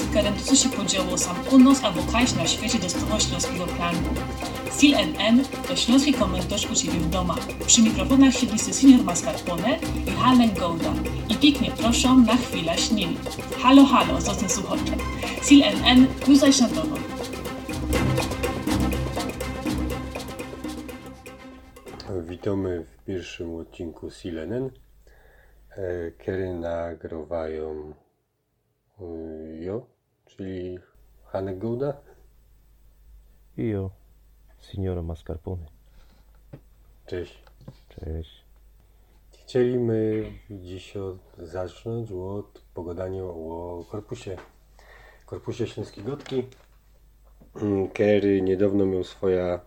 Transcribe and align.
którym 0.00 0.38
co 0.44 0.56
się 0.56 0.68
podziało 0.68 1.18
sam 1.18 1.36
nas 1.64 1.84
albo 1.84 2.02
kaś 2.12 2.34
na 2.34 2.46
świecie 2.46 2.78
dostało 2.78 3.20
śląskiego 3.20 3.66
klangu. 3.66 4.14
Sil 4.78 4.92
NN 4.94 5.44
to 5.68 5.76
śląski 5.76 6.12
komentarz 6.12 6.70
u 6.70 6.74
Ciebie 6.74 6.98
w 6.98 7.10
doma. 7.10 7.36
Przy 7.66 7.82
mikrofonach 7.82 8.34
siedlisty 8.34 8.74
senior 8.74 9.04
Mascarpone 9.04 9.78
i 10.06 10.10
Halen 10.10 10.54
Golda. 10.54 10.92
I 11.28 11.34
pięknie 11.34 11.70
proszę 11.70 12.08
na 12.08 12.36
chwilę 12.36 12.78
śnili. 12.78 13.16
Halo, 13.62 13.84
halo, 13.84 14.20
zostań 14.20 14.48
słuchacze. 14.48 14.92
Sil 15.46 15.60
NN, 15.62 16.06
już 16.28 16.60
na 16.60 16.68
dono. 16.68 16.96
Witamy 22.28 22.84
w 22.84 23.04
pierwszym 23.04 23.54
odcinku 23.54 24.10
Silenen, 24.10 24.70
e, 25.70 26.10
który 26.10 26.54
nagrywają 26.54 27.94
jo, 29.60 29.86
czyli 30.26 30.78
Hanek 31.24 31.58
Gouda. 31.58 32.00
Io, 33.58 33.90
signora 34.60 35.02
Mascarpone. 35.02 35.66
Cześć. 37.06 37.42
Cześć. 37.88 38.44
Chcieliśmy 39.52 40.24
dziś 40.50 40.96
od, 40.96 41.18
zacząć 41.38 42.12
od 42.12 42.62
pogadania 42.74 43.24
o 43.24 43.84
korpusie. 43.90 44.36
Korpusie 45.26 45.66
Śląskiej 45.66 46.04
Gotki, 46.04 46.46
mm, 47.62 47.88
który 47.88 48.42
niedawno 48.42 48.86
miał 48.86 49.04
swoja 49.04 49.60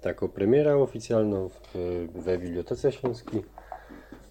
taką 0.00 0.28
premiera 0.28 0.74
oficjalną 0.74 1.48
w, 1.48 1.72
we 2.14 2.38
Bibliotece 2.38 2.92
Śląskiej. 2.92 3.42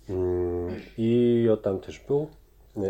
Mm, 0.09 0.81
I 0.97 1.47
o 1.51 1.57
tam 1.57 1.79
też 1.79 1.99
był, 1.99 2.27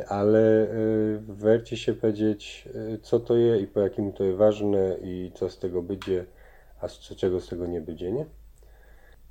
ale 0.07 0.63
y, 0.63 1.19
wercie 1.27 1.77
się 1.77 1.93
powiedzieć, 1.93 2.69
y, 2.93 2.99
co 3.01 3.19
to 3.19 3.35
jest 3.35 3.63
i 3.63 3.67
po 3.67 3.79
jakim 3.79 4.13
to 4.13 4.23
jest 4.23 4.37
ważne 4.37 4.97
i 5.03 5.31
co 5.35 5.49
z 5.49 5.59
tego 5.59 5.81
będzie, 5.81 6.25
a 6.81 6.87
z 6.87 6.99
czego 6.99 7.39
z 7.39 7.47
tego 7.47 7.65
nie 7.65 7.81
będzie, 7.81 8.11
nie? 8.11 8.25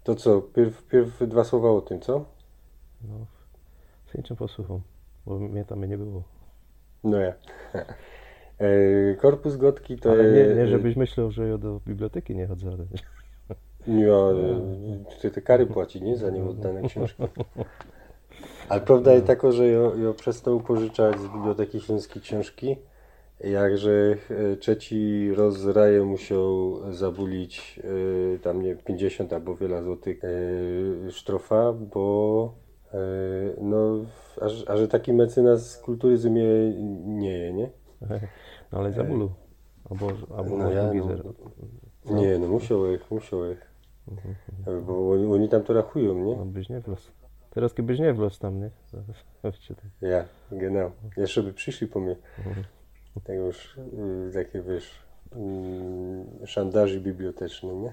To 0.05 0.15
co, 0.15 0.41
pierw, 0.41 0.83
pierw 0.83 1.29
dwa 1.29 1.45
słowa 1.45 1.71
o 1.71 1.81
tym, 1.81 2.01
co? 2.01 2.25
No, 3.09 3.27
z 4.07 4.11
chęcią 4.11 4.37
posłucham, 4.37 4.81
bo 5.27 5.39
mnie 5.39 5.65
tam 5.65 5.85
nie 5.85 5.99
było. 5.99 6.23
No 7.05 7.21
ja. 7.21 7.33
E, 8.59 9.15
Korpus 9.15 9.57
Gotki 9.57 9.97
to 9.97 10.11
Ale 10.11 10.33
nie, 10.33 10.55
nie 10.55 10.67
żebyś 10.67 10.97
myślał, 10.97 11.31
że 11.31 11.49
ja 11.49 11.59
do 11.59 11.81
biblioteki 11.87 12.37
nie 12.37 12.47
chodzę, 12.47 12.69
ale... 12.69 12.85
Nie, 13.87 14.07
ty 15.21 15.31
te 15.31 15.43
kary 15.43 15.67
płaci, 15.67 16.03
nie? 16.03 16.17
Za 16.17 16.31
nieoddane 16.31 16.83
książki. 16.83 17.23
Ale 18.69 18.81
prawda 18.81 19.13
jest 19.13 19.27
taka, 19.27 19.53
że 19.53 19.69
ja, 19.69 19.81
ja 19.81 20.13
przestał 20.13 20.61
pożyczać 20.61 21.21
z 21.21 21.29
Biblioteki 21.29 21.81
Śląskiej 21.81 22.23
książki, 22.23 22.77
jakże 23.41 24.17
e, 24.31 24.57
trzeci 24.57 25.31
rajem 25.75 26.07
musiał 26.07 26.77
zabulić 26.93 27.81
e, 28.35 28.39
tam 28.39 28.63
nie 28.63 28.77
50 28.77 29.33
albo 29.33 29.57
wiele 29.57 29.83
złotych 29.83 30.21
e, 30.25 30.29
sztrofa, 31.11 31.73
bo 31.73 32.55
e, 32.95 32.99
no, 33.61 34.05
a, 34.41 34.49
że- 34.49 34.71
a 34.71 34.77
że 34.77 34.89
taki 34.89 35.13
mecenas 35.13 35.77
kulturyzm 35.77 36.37
je 36.37 36.75
nie 37.07 37.39
je, 37.39 37.53
nie? 37.53 37.71
No 38.73 38.79
ale 38.79 38.93
za 38.93 39.05
bólu. 39.05 39.31
Albo, 39.91 40.07
albo 40.37 40.57
No 40.57 40.65
no 40.65 40.71
ja, 40.71 40.93
no. 40.95 41.05
zero. 41.09 41.25
Nie, 42.05 42.39
no 42.39 42.49
musiał 42.49 42.93
ich, 42.95 43.11
musiał 43.11 43.53
ich. 43.53 43.69
Bo 44.87 45.11
oni, 45.11 45.27
oni 45.27 45.49
tam 45.49 45.63
to 45.63 45.73
rachują, 45.73 46.15
nie? 46.15 46.37
No 46.37 46.45
byś 46.45 46.69
nie 46.69 46.81
wlazł. 46.81 47.11
Teraz 47.59 47.75
kiedyś 47.75 47.99
nie 47.99 48.15
wlazł 48.15 48.41
tam, 48.41 48.61
nie? 48.61 48.71
Tak. 49.43 49.55
Ja, 50.01 50.25
genau. 50.53 50.91
Jeszcze 51.17 51.43
by 51.43 51.53
przyszli 51.53 51.87
po 51.87 52.01
mnie. 52.01 52.17
Tak 53.25 53.37
już, 53.37 53.77
y, 53.77 54.31
takie 54.35 54.63
wiesz, 54.63 54.91
y, 56.43 56.47
szantaży 56.47 57.01
biblioteczne, 57.01 57.75
nie? 57.75 57.89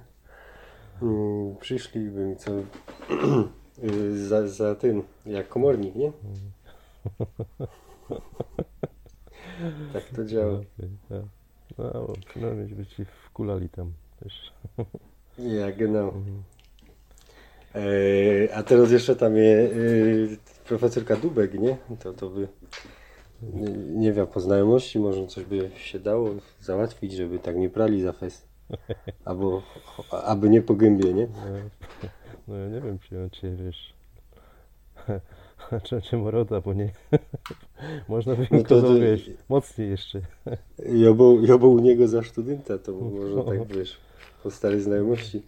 Y, 1.03 1.55
przyszli 1.59 2.09
by 2.09 2.19
mi 2.19 2.35
co 2.35 2.51
y, 3.83 4.27
za, 4.27 4.47
za 4.47 4.75
tym, 4.75 5.03
jak 5.25 5.47
komornik, 5.47 5.95
nie? 5.95 6.11
Tak 9.93 10.03
to 10.15 10.25
działa. 10.25 10.59
No, 11.09 11.21
no 11.77 11.91
bo 11.93 12.13
przynajmniej 12.27 12.67
by 12.67 12.85
ci 12.85 13.05
wkulali 13.05 13.69
tam 13.69 13.93
też. 14.19 14.53
Ja, 15.37 15.71
genau. 15.71 16.07
E, 16.07 16.54
a 18.53 18.63
teraz 18.63 18.91
jeszcze 18.91 19.15
tam 19.15 19.35
jest 19.37 19.73
y, 19.75 20.37
profesorka 20.67 21.15
Dubek, 21.15 21.53
nie? 21.59 21.77
To, 21.99 22.13
to 22.13 22.29
by, 22.29 22.47
nie, 23.95 24.13
wiem, 24.13 24.27
po 24.27 24.39
znajomości 24.39 24.99
może 24.99 25.27
coś 25.27 25.45
by 25.45 25.69
się 25.75 25.99
dało 25.99 26.29
załatwić, 26.61 27.13
żeby 27.13 27.39
tak 27.39 27.55
nie 27.55 27.69
prali 27.69 28.01
za 28.01 28.13
fest. 28.13 28.47
Albo, 29.25 29.61
aby 30.11 30.49
nie 30.49 30.61
po 30.61 30.75
gębie, 30.75 31.13
nie? 31.13 31.27
No, 31.27 32.09
no 32.47 32.55
ja 32.55 32.67
nie 32.67 32.81
wiem, 32.81 32.99
czy 32.99 33.23
on 33.23 33.29
cię, 33.29 33.51
wiesz... 33.65 33.93
Czy 35.83 36.01
cię 36.01 36.17
moroda, 36.17 36.61
bo 36.61 36.73
nie... 36.73 36.89
Można 38.09 38.35
by 38.35 38.47
No 38.51 38.57
to- 38.63 38.63
to, 38.63 38.81
to- 38.81 38.99
wiesz, 38.99 39.29
mocniej 39.49 39.89
jeszcze. 39.89 40.21
Ja 40.93 41.13
był, 41.13 41.45
ja 41.45 41.57
był 41.57 41.73
u 41.73 41.79
niego 41.79 42.07
za 42.07 42.23
studenta, 42.23 42.77
to 42.77 42.91
może 43.41 43.43
tak, 43.59 43.67
wiesz, 43.77 43.97
po 44.43 44.51
starej 44.51 44.81
znajomości. 44.81 45.41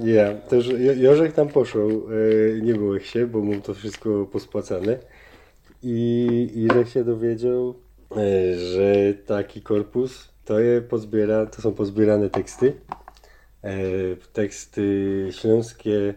Ja, 0.00 0.34
też 0.34 0.68
Jo- 0.68 0.92
Jorzek 0.92 1.32
tam 1.32 1.48
poszł, 1.48 1.78
e, 1.78 2.60
nie 2.60 2.96
ich 2.96 3.06
się, 3.06 3.26
bo 3.26 3.38
mu 3.40 3.60
to 3.60 3.74
wszystko 3.74 4.26
pospłacane. 4.26 4.98
I, 5.82 6.50
i 6.54 6.68
że 6.72 6.86
się 6.86 7.04
dowiedział, 7.04 7.74
e, 8.16 8.58
że 8.58 9.14
taki 9.26 9.62
korpus 9.62 10.28
to, 10.44 10.60
je 10.60 10.82
pozbiera, 10.82 11.46
to 11.46 11.62
są 11.62 11.72
pozbierane 11.72 12.30
teksty. 12.30 12.72
E, 13.62 13.72
teksty 14.32 15.28
śląskie. 15.30 16.14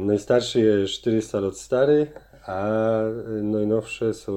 Najstarszy 0.00 0.60
jest 0.60 0.92
400 0.92 1.40
lat 1.40 1.56
stary, 1.56 2.06
a 2.46 2.70
najnowsze 3.42 4.14
są 4.14 4.34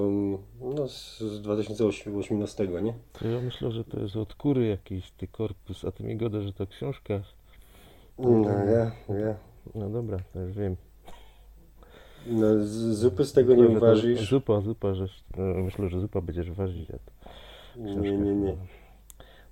no, 0.62 0.88
z 0.88 1.20
z 1.20 1.42
2018, 1.42 2.68
nie? 2.68 2.94
Ja 3.22 3.42
myślę, 3.42 3.72
że 3.72 3.84
to 3.84 4.00
jest 4.00 4.16
od 4.16 4.34
kury 4.34 4.68
jakiś 4.68 5.12
ty 5.12 5.28
korpus, 5.28 5.86
a 5.86 5.92
ty 5.92 6.04
mi 6.04 6.18
goda, 6.18 6.42
że 6.42 6.54
to 6.54 6.68
książka. 6.68 7.22
No 8.20 8.50
ja, 8.50 8.92
ja. 9.09 9.36
No 9.76 9.90
dobra, 9.90 10.18
to 10.34 10.40
już 10.40 10.58
wiem. 10.58 10.76
No, 12.28 12.59
z, 12.59 12.70
zupy 12.98 13.26
z 13.26 13.34
tego 13.34 13.56
nie 13.56 13.66
to 13.66 13.72
uważysz. 13.72 14.30
Zupa, 14.30 14.62
zupa, 14.62 14.94
że... 14.94 15.06
no, 15.38 15.44
Myślę, 15.64 15.90
że 15.90 16.00
zupa 16.00 16.22
będziesz 16.22 16.52
ważyć. 16.52 16.92
A 16.92 16.94
to 16.94 17.12
Nie, 17.81 17.96
nie, 17.96 18.36
nie. 18.36 18.56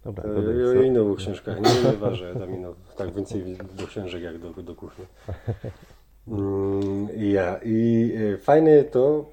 Dobra, 0.03 0.29
Ja, 0.29 0.35
dodaj, 0.35 0.57
ja 0.59 0.73
co? 0.73 0.81
inną 0.81 1.15
książkach 1.15 1.57
nie, 1.61 1.91
nie 1.91 1.97
ważę, 1.97 2.35
tam 2.35 2.55
ino, 2.55 2.75
tak 2.97 3.13
więcej 3.13 3.57
do 3.77 3.87
książek 3.87 4.23
jak 4.23 4.39
do, 4.39 4.63
do 4.63 4.75
kuchni. 4.75 5.05
Mm, 6.27 7.07
ja. 7.17 7.59
I 7.65 8.11
e, 8.33 8.37
fajne 8.37 8.83
to, 8.83 9.25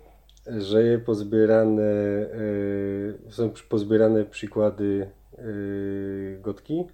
że 0.58 0.82
je 0.82 0.98
pozbierane, 0.98 1.82
e, 1.82 3.32
są 3.32 3.50
pozbierane 3.68 4.24
przykłady 4.24 5.10
e, 5.38 5.42
gotki. 6.40 6.84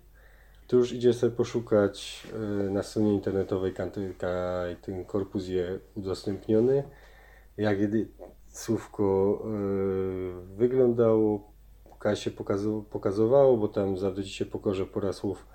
Tu 0.66 0.76
już 0.76 0.92
idzie 0.92 1.12
sobie 1.12 1.36
poszukać 1.36 2.26
e, 2.34 2.70
na 2.70 2.82
stronie 2.82 3.14
internetowej 3.14 3.74
Kantyka 3.74 4.64
i 4.72 4.76
ten 4.76 5.04
korpus 5.04 5.48
jest 5.48 5.84
udostępniony. 5.94 6.82
Jak 7.56 7.78
słówko 8.46 9.38
e, 9.44 10.56
wyglądało, 10.56 11.52
się 12.14 12.30
pokazywało, 12.90 13.56
bo 13.56 13.68
tam 13.68 13.98
zawdzięczy 13.98 14.30
się 14.30 14.46
pokorze 14.46 14.86
pora 14.86 15.12
słów 15.12 15.46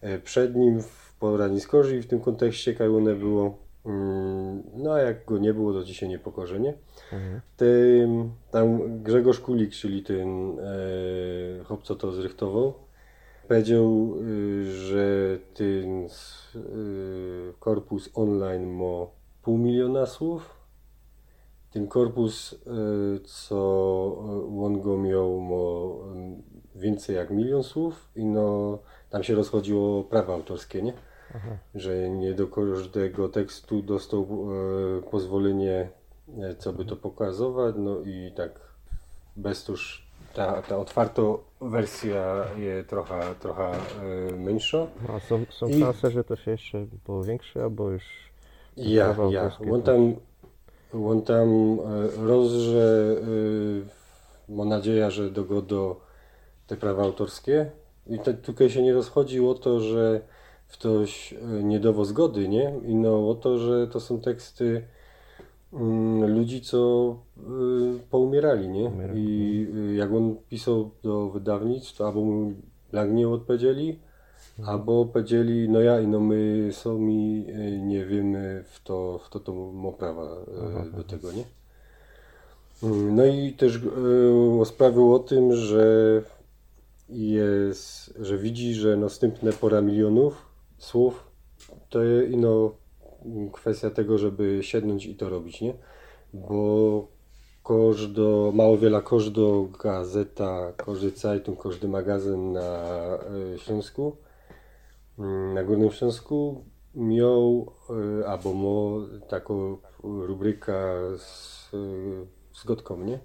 e, 0.00 0.18
przed 0.18 0.56
nim, 0.56 0.82
w 0.82 1.14
pora 1.20 1.48
niskorzy 1.48 1.96
i 1.96 2.02
w 2.02 2.06
tym 2.06 2.20
kontekście 2.20 2.74
kajune 2.74 3.14
było. 3.14 3.58
Mm, 3.86 4.62
No 4.74 4.92
a 4.92 5.00
jak 5.00 5.24
go 5.24 5.38
nie 5.38 5.54
było, 5.54 5.72
to 5.72 5.86
się 5.94 6.08
nie 6.08 6.18
pokorze, 6.18 6.60
nie? 6.60 6.74
Mhm. 7.12 7.40
Tym, 7.56 8.30
tam 8.50 9.02
Grzegorz 9.02 9.40
Kulik, 9.40 9.72
czyli 9.72 10.02
ten 10.02 10.58
e, 10.58 11.64
chłop, 11.64 11.82
co 11.82 11.94
to 11.94 12.12
zrychtował, 12.12 12.74
powiedział, 13.50 14.14
y, 14.22 14.72
że 14.72 15.38
ten 15.54 16.06
y, 16.06 16.08
korpus 17.60 18.10
online 18.14 18.66
ma 18.66 19.06
pół 19.42 19.58
miliona 19.58 20.06
słów. 20.06 20.60
Ten 21.72 21.88
korpus, 21.88 22.52
y, 22.52 22.56
co 23.24 23.58
on 24.64 24.80
go 24.80 24.98
miał, 24.98 25.40
ma 25.40 25.64
więcej 26.74 27.16
jak 27.16 27.30
milion 27.30 27.62
słów 27.62 28.08
i 28.16 28.24
no, 28.24 28.78
tam 29.10 29.22
się 29.22 29.34
rozchodziło 29.34 30.04
prawa 30.04 30.34
autorskie, 30.34 30.82
nie? 30.82 30.92
Aha. 31.34 31.56
Że 31.74 32.10
nie 32.10 32.34
do 32.34 32.46
każdego 32.46 33.28
tekstu 33.28 33.82
dostał 33.82 34.28
pozwolenie, 35.10 35.88
co 36.58 36.72
by 36.72 36.84
to 36.84 36.96
pokazywać, 36.96 37.74
no 37.78 38.00
i 38.00 38.32
tak 38.36 38.60
bez 39.36 39.64
tuż 39.64 40.09
ta, 40.34 40.62
ta 40.62 40.78
otwarta 40.78 41.22
wersja 41.60 42.44
jest 42.56 42.88
trochę, 42.88 43.20
trochę 43.40 43.70
e, 43.72 44.32
mniejsza. 44.36 44.86
No, 45.08 45.14
a 45.14 45.20
są, 45.20 45.44
są 45.50 45.68
I- 45.68 45.80
szanse, 45.80 46.10
że 46.10 46.24
to 46.24 46.36
się 46.36 46.50
jeszcze 46.50 46.86
powiększy, 47.04 47.62
albo 47.62 47.90
już... 47.90 48.02
Ja, 48.76 49.16
ja. 49.30 49.50
On 49.72 49.82
tam, 49.82 50.14
on 51.04 51.22
tam 51.22 51.48
e, 51.48 52.26
rozrze 52.26 53.16
e, 54.48 54.52
mam 54.54 54.68
nadzieję, 54.68 55.10
że 55.10 55.30
dogodo 55.30 56.00
te 56.66 56.76
prawa 56.76 57.02
autorskie. 57.02 57.70
I 58.06 58.18
te, 58.18 58.34
tutaj 58.34 58.70
się 58.70 58.82
nie 58.82 58.92
rozchodzi 58.92 59.40
o 59.40 59.54
to, 59.54 59.80
że 59.80 60.20
ktoś 60.72 61.32
e, 61.32 61.36
nie 61.62 61.80
dało 61.80 62.04
zgody, 62.04 62.48
nie? 62.48 62.72
I 62.86 62.94
no 62.94 63.30
o 63.30 63.34
to, 63.34 63.58
że 63.58 63.86
to 63.86 64.00
są 64.00 64.20
teksty 64.20 64.84
ludzi, 66.26 66.60
co 66.60 67.16
y, 67.38 67.42
poumierali, 68.10 68.68
nie? 68.68 68.84
Umierali. 68.84 69.20
I 69.20 69.66
y, 69.76 69.94
jak 69.94 70.12
on 70.12 70.36
pisał 70.48 70.90
do 71.02 71.30
wydawnictw, 71.30 71.96
to 71.96 72.06
albo 72.06 72.24
mu 72.24 72.52
jak 72.92 73.12
nie 73.12 73.28
odpowiedzieli, 73.28 73.98
albo 74.66 75.06
powiedzieli, 75.06 75.68
no 75.68 75.80
ja 75.80 76.00
i 76.00 76.06
no 76.06 76.20
my 76.20 76.68
sami 76.72 77.46
y, 77.48 77.80
nie 77.80 78.04
wiemy 78.06 78.64
w 78.66 78.82
to, 78.82 79.20
w 79.24 79.30
to, 79.30 79.40
to 79.40 79.52
ma 79.72 79.92
prawa 79.92 80.36
do 80.96 81.04
tego, 81.04 81.32
nie? 81.32 81.44
Mm, 82.82 83.14
No 83.16 83.26
i 83.26 83.52
też 83.52 83.80
sprawił 84.64 85.14
o 85.14 85.18
tym, 85.18 85.52
że 85.52 86.22
jest, 87.08 88.14
że 88.20 88.38
widzi, 88.38 88.74
że 88.74 88.96
następne 88.96 89.52
pora 89.52 89.80
milionów 89.80 90.46
słów 90.78 91.30
to 91.88 92.04
ino 92.30 92.70
kwestia 93.52 93.90
tego, 93.90 94.18
żeby 94.18 94.58
siednąć 94.62 95.06
i 95.06 95.14
to 95.14 95.28
robić, 95.28 95.60
nie? 95.60 95.74
Bo 96.34 97.06
każdo, 97.64 98.52
mało 98.54 98.78
wiele 98.78 99.02
każda 99.02 99.40
gazeta, 99.82 100.72
każdy 100.76 101.10
Zeitung, 101.10 101.62
każdy 101.62 101.88
magazyn 101.88 102.52
na 102.52 103.18
y, 103.54 103.58
Śląsku, 103.58 104.16
mm, 105.18 105.54
na 105.54 105.64
Górnym 105.64 105.90
Śląsku 105.90 106.64
miał 106.94 107.72
y, 108.20 108.28
albo 108.28 108.54
ma 108.54 109.06
taką 109.28 109.76
rubrykę 110.02 110.74
z, 111.18 111.74
y, 111.74 112.26
z 112.52 112.64
gotką, 112.64 113.04
nie? 113.04 113.18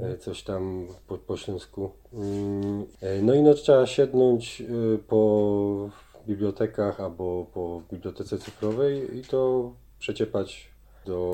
E, 0.00 0.18
coś 0.18 0.42
tam 0.42 0.86
po, 1.06 1.18
po 1.18 1.36
śląsku. 1.36 1.90
Mm, 2.12 2.86
e, 3.00 3.22
No 3.22 3.34
i 3.34 3.42
no 3.42 3.54
trzeba 3.54 3.86
siednąć 3.86 4.62
po 5.08 5.90
bibliotekach 6.26 7.00
albo 7.00 7.46
po 7.54 7.82
bibliotece 7.90 8.38
cyfrowej 8.38 9.18
i 9.18 9.22
to 9.22 9.72
przeciepać 9.98 10.70
do 11.06 11.32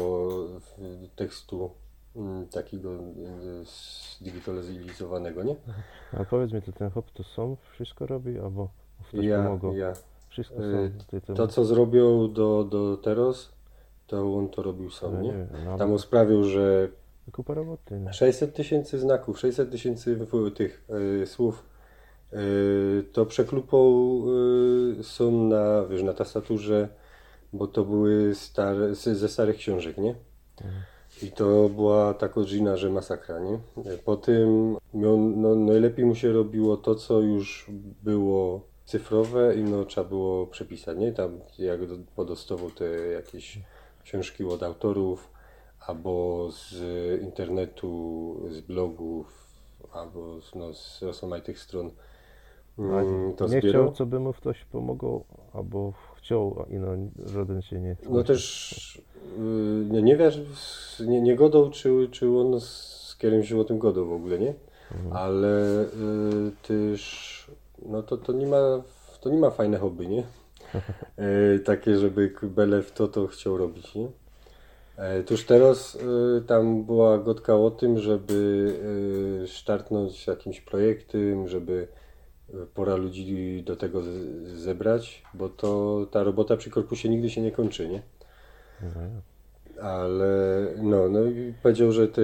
tekstu 1.16 1.70
mm, 2.16 2.46
takiego 2.48 2.94
y, 2.94 3.64
zdigitalizowanego, 4.18 5.42
nie? 5.42 5.56
A 6.12 6.24
powiedz 6.24 6.52
mi, 6.52 6.62
to 6.62 6.72
ten 6.72 6.90
hop 6.90 7.10
to 7.10 7.24
sam 7.24 7.56
wszystko 7.72 8.06
robi, 8.06 8.38
albo 8.38 8.68
ktoś 9.08 9.24
Ja, 9.24 9.42
pomogł? 9.42 9.72
ja. 9.74 9.92
Wszystko 10.28 10.56
sam. 10.56 10.90
Ty, 11.10 11.20
ty, 11.20 11.34
To 11.34 11.48
co 11.48 11.64
zrobił 11.64 12.28
do, 12.28 12.64
do 12.64 12.96
teraz, 12.96 13.52
to 14.06 14.36
on 14.36 14.48
to 14.48 14.62
robił 14.62 14.84
no, 14.84 14.90
sam, 14.90 15.22
nie 15.22 15.28
nie? 15.28 15.34
wiem, 15.34 15.48
no, 15.64 15.78
Tam 15.78 15.92
on 15.92 15.98
sprawił, 15.98 16.44
że 16.44 16.88
kupa 17.32 17.54
roboty. 17.54 18.00
No. 18.00 18.12
600 18.12 18.54
tysięcy 18.54 18.98
znaków, 18.98 19.38
600 19.38 19.70
tysięcy 19.70 20.26
tych 20.54 20.84
y, 21.22 21.26
słów. 21.26 21.71
Y, 22.34 23.04
to 23.12 23.26
przeklupą 23.26 23.78
y, 25.00 25.04
są 25.04 25.30
na, 25.48 25.84
wiesz, 25.84 26.02
na 26.02 26.12
tastaturze, 26.12 26.88
bo 27.52 27.66
to 27.66 27.84
były 27.84 28.34
stare, 28.34 28.94
ze 28.94 29.28
starych 29.28 29.56
książek, 29.56 29.98
nie? 29.98 30.14
I 31.22 31.32
to 31.32 31.68
była 31.68 32.14
tak 32.14 32.34
godzina, 32.34 32.76
że 32.76 32.90
masakra, 32.90 33.38
nie? 33.40 33.58
Po 34.04 34.16
tym 34.16 34.76
miał, 34.94 35.18
no, 35.18 35.54
najlepiej 35.54 36.04
mu 36.04 36.14
się 36.14 36.32
robiło 36.32 36.76
to, 36.76 36.94
co 36.94 37.20
już 37.20 37.66
było 38.02 38.60
cyfrowe 38.84 39.54
i 39.54 39.62
no, 39.62 39.84
trzeba 39.84 40.08
było 40.08 40.46
przepisać, 40.46 40.98
nie? 40.98 41.12
Tam 41.12 41.40
jak 41.58 41.86
do- 41.86 41.98
podostawał 42.16 42.70
te 42.70 42.84
jakieś 42.96 43.58
książki 44.04 44.44
od 44.44 44.62
autorów, 44.62 45.30
albo 45.86 46.48
z 46.50 46.72
internetu, 47.22 48.36
z 48.50 48.60
blogów, 48.60 49.46
albo 49.92 50.38
no, 50.54 50.74
z 50.74 51.02
rozmaitych 51.02 51.58
stron 51.58 51.90
nie 52.78 53.48
zbierał. 53.48 53.70
chciał, 53.70 53.92
co 53.92 54.06
by 54.06 54.20
mu 54.20 54.32
ktoś 54.32 54.64
pomogł, 54.64 55.24
albo 55.52 55.92
chciał, 56.16 56.66
i 56.70 56.74
no 56.74 56.88
żaden 57.26 57.62
się 57.62 57.80
nie 57.80 57.96
No 58.10 58.24
też 58.24 59.02
y, 59.38 59.40
nie, 59.90 60.02
nie 60.02 60.16
wiesz, 60.16 60.40
nie, 61.06 61.20
nie 61.20 61.36
godą, 61.36 61.70
czy, 61.70 62.08
czy 62.10 62.28
on 62.28 62.60
z 62.60 63.16
kimś 63.18 63.52
o 63.52 63.64
tym 63.64 63.78
godą 63.78 64.06
w 64.06 64.12
ogóle, 64.12 64.38
nie? 64.38 64.54
Ale 65.12 65.82
y, 65.82 65.88
też, 66.62 67.50
no 67.86 68.02
to, 68.02 68.16
to 68.16 68.32
nie 68.32 68.46
ma, 68.46 68.82
to 69.20 69.30
nie 69.30 69.38
ma 69.38 69.50
fajne 69.50 69.78
hobby, 69.78 70.08
nie? 70.08 70.22
Y, 71.54 71.60
takie, 71.60 71.96
żeby 71.96 72.34
bele 72.42 72.82
w 72.82 72.92
to, 72.92 73.08
to 73.08 73.26
chciał 73.26 73.56
robić, 73.56 73.94
nie? 73.94 74.08
E, 74.96 75.22
Tuż 75.22 75.44
teraz 75.44 75.98
tam 76.46 76.84
była 76.84 77.18
gotka 77.18 77.56
o 77.56 77.70
tym, 77.70 77.98
żeby 77.98 79.46
startnąć 79.46 80.26
jakimś 80.26 80.60
projektem, 80.60 81.48
żeby 81.48 81.88
pora 82.74 82.96
ludzi 82.96 83.62
do 83.66 83.76
tego 83.76 84.02
zebrać, 84.44 85.22
bo 85.34 85.48
to 85.48 86.06
ta 86.10 86.22
robota 86.22 86.56
przy 86.56 86.70
korpusie 86.70 87.08
nigdy 87.08 87.30
się 87.30 87.40
nie 87.40 87.52
kończy, 87.52 87.88
nie? 87.88 88.02
No, 88.82 89.02
ja. 89.02 89.32
Ale 89.82 90.66
no, 90.76 91.08
no 91.08 91.24
i 91.24 91.54
powiedział, 91.62 91.92
że 91.92 92.08
te, 92.08 92.22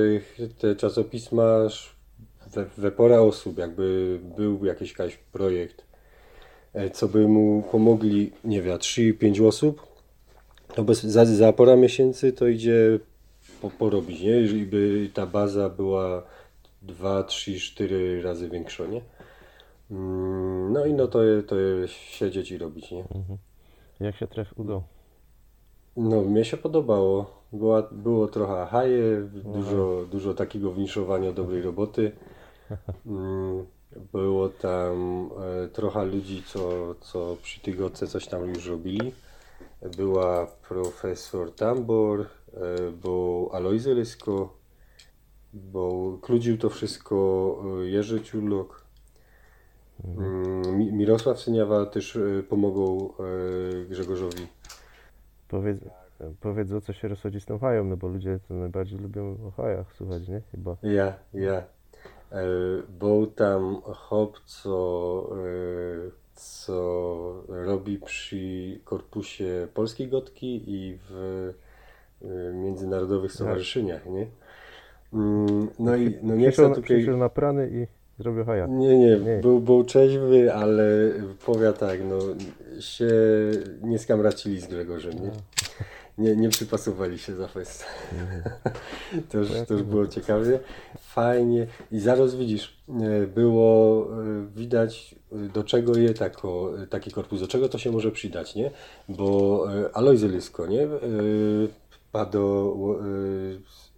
te 0.58 0.76
czasopisma 0.76 1.68
we, 2.54 2.64
we 2.78 2.90
pora 2.90 3.20
osób, 3.20 3.58
jakby 3.58 4.18
był 4.36 4.64
jakiś, 4.64 4.98
jakiś 4.98 5.16
projekt, 5.16 5.84
e, 6.74 6.90
co 6.90 7.08
by 7.08 7.28
mu 7.28 7.62
pomogli, 7.72 8.32
nie 8.44 8.62
wiem, 8.62 8.78
3-5 8.78 9.46
osób, 9.46 9.86
to 10.74 10.84
bez, 10.84 11.02
za, 11.02 11.24
za 11.24 11.52
pora 11.52 11.76
miesięcy 11.76 12.32
to 12.32 12.46
idzie 12.46 12.98
po, 13.62 13.70
porobić, 13.70 14.20
nie? 14.20 14.30
Jeżeli 14.30 14.66
by 14.66 15.10
ta 15.14 15.26
baza 15.26 15.68
była 15.68 16.22
2, 16.82 17.22
3, 17.22 17.60
4 17.60 18.22
razy 18.22 18.48
większa, 18.48 18.86
nie? 18.86 19.00
Mm, 19.90 20.72
No 20.72 20.86
i 20.86 20.94
no 20.94 21.06
to, 21.06 21.18
to 21.46 21.56
siedzieć 21.86 22.50
i 22.50 22.58
robić, 22.58 22.90
nie? 22.90 23.04
Jak 24.00 24.16
się 24.16 24.26
tref 24.26 24.58
udał? 24.58 24.82
No, 25.96 26.22
mnie 26.22 26.44
się 26.44 26.56
podobało. 26.56 27.38
Była, 27.52 27.82
było 27.92 28.28
trochę 28.28 28.66
haje, 28.66 29.20
dużo, 29.44 30.04
dużo 30.10 30.34
takiego 30.34 30.72
wniszowania 30.72 31.32
dobrej 31.32 31.62
roboty. 31.62 32.12
Mm, 33.06 33.66
Było 34.12 34.48
tam 34.48 35.28
e, 35.64 35.68
trochę 35.68 36.04
ludzi, 36.04 36.42
co, 36.46 36.94
co 37.00 37.36
przy 37.42 37.60
tygodce 37.60 38.06
coś 38.06 38.26
tam 38.26 38.48
już 38.48 38.66
robili. 38.66 39.12
Była 39.96 40.46
profesor 40.68 41.52
Tambor, 41.54 42.20
e, 42.20 42.26
był 42.90 43.50
Alojzy 43.52 43.94
Lysko, 43.94 44.56
bo 45.54 46.18
kludził 46.22 46.58
to 46.58 46.68
wszystko 46.70 47.16
e, 47.82 47.86
Jerzy 47.86 48.20
Ciurlok. 48.22 48.84
Mi- 50.72 50.92
Mirosław 50.92 51.40
Syniawa 51.40 51.86
też 51.86 52.16
e, 52.16 52.42
pomogą 52.42 53.10
e, 53.10 53.84
Grzegorzowi. 53.84 54.46
Powiedz, 55.48 55.78
powiedz 56.40 56.72
o 56.72 56.80
co 56.80 56.92
się 56.92 57.08
rozchodzi 57.08 57.40
z 57.40 57.44
tą 57.44 57.58
hają, 57.58 57.84
no 57.84 57.96
bo 57.96 58.08
ludzie 58.08 58.38
to 58.48 58.54
najbardziej 58.54 58.98
lubią 58.98 59.36
o 59.46 59.50
hajach 59.50 59.92
słuchać, 59.94 60.28
nie? 60.28 60.40
Chyba. 60.52 60.76
Ja, 60.82 61.14
ja. 61.34 61.62
E, 62.32 62.44
Był 63.00 63.26
tam 63.26 63.80
hop, 63.82 64.38
co, 64.44 65.30
co 66.34 67.44
robi 67.48 67.98
przy 67.98 68.80
korpusie 68.84 69.68
Polskiej 69.74 70.08
Gotki 70.08 70.62
i 70.66 70.98
w 71.08 71.52
międzynarodowych 72.54 73.32
stowarzyszeniach, 73.32 74.06
nie? 74.06 74.26
Mm, 75.12 75.68
No 75.78 75.96
i 75.96 76.18
no 76.22 76.34
nie 76.34 76.50
chcę 76.50 76.68
tutaj... 76.68 76.82
przyszedł 76.82 77.16
na 77.16 77.28
prany 77.28 77.70
i 77.72 77.97
zrobił 78.18 78.44
haja. 78.44 78.66
Nie, 78.66 78.98
nie, 78.98 79.16
Nie. 79.16 79.38
Był, 79.42 79.60
był 79.60 79.84
trzeźwy, 79.84 80.54
ale 80.54 80.84
powiem 81.46 81.72
tak, 81.72 82.00
no 82.04 82.18
się 82.80 83.10
nie 83.82 83.98
skamracili 83.98 84.60
z 84.60 84.66
Grzegorzem, 84.66 85.12
nie? 85.12 85.30
Nie, 86.18 86.36
nie 86.36 86.48
przypasowali 86.48 87.18
się 87.18 87.34
za 87.34 87.48
fest. 87.48 87.84
to, 89.30 89.38
już, 89.38 89.48
to 89.68 89.74
już 89.74 89.82
było 89.82 90.06
ciekawie. 90.06 90.60
Fajnie. 91.00 91.66
I 91.92 92.00
zaraz 92.00 92.34
widzisz, 92.34 92.82
e, 92.88 93.26
było 93.26 94.06
e, 94.06 94.46
widać 94.56 95.14
e, 95.32 95.36
do 95.36 95.64
czego 95.64 95.96
je 95.96 96.14
tako, 96.14 96.72
taki 96.90 97.10
korpus, 97.10 97.40
do 97.40 97.48
czego 97.48 97.68
to 97.68 97.78
się 97.78 97.92
może 97.92 98.10
przydać, 98.10 98.54
nie? 98.54 98.70
Bo 99.08 99.64
Alojzy 99.92 100.28
Lysko, 100.28 100.66
nie? 100.66 100.88
Pado, 102.12 102.76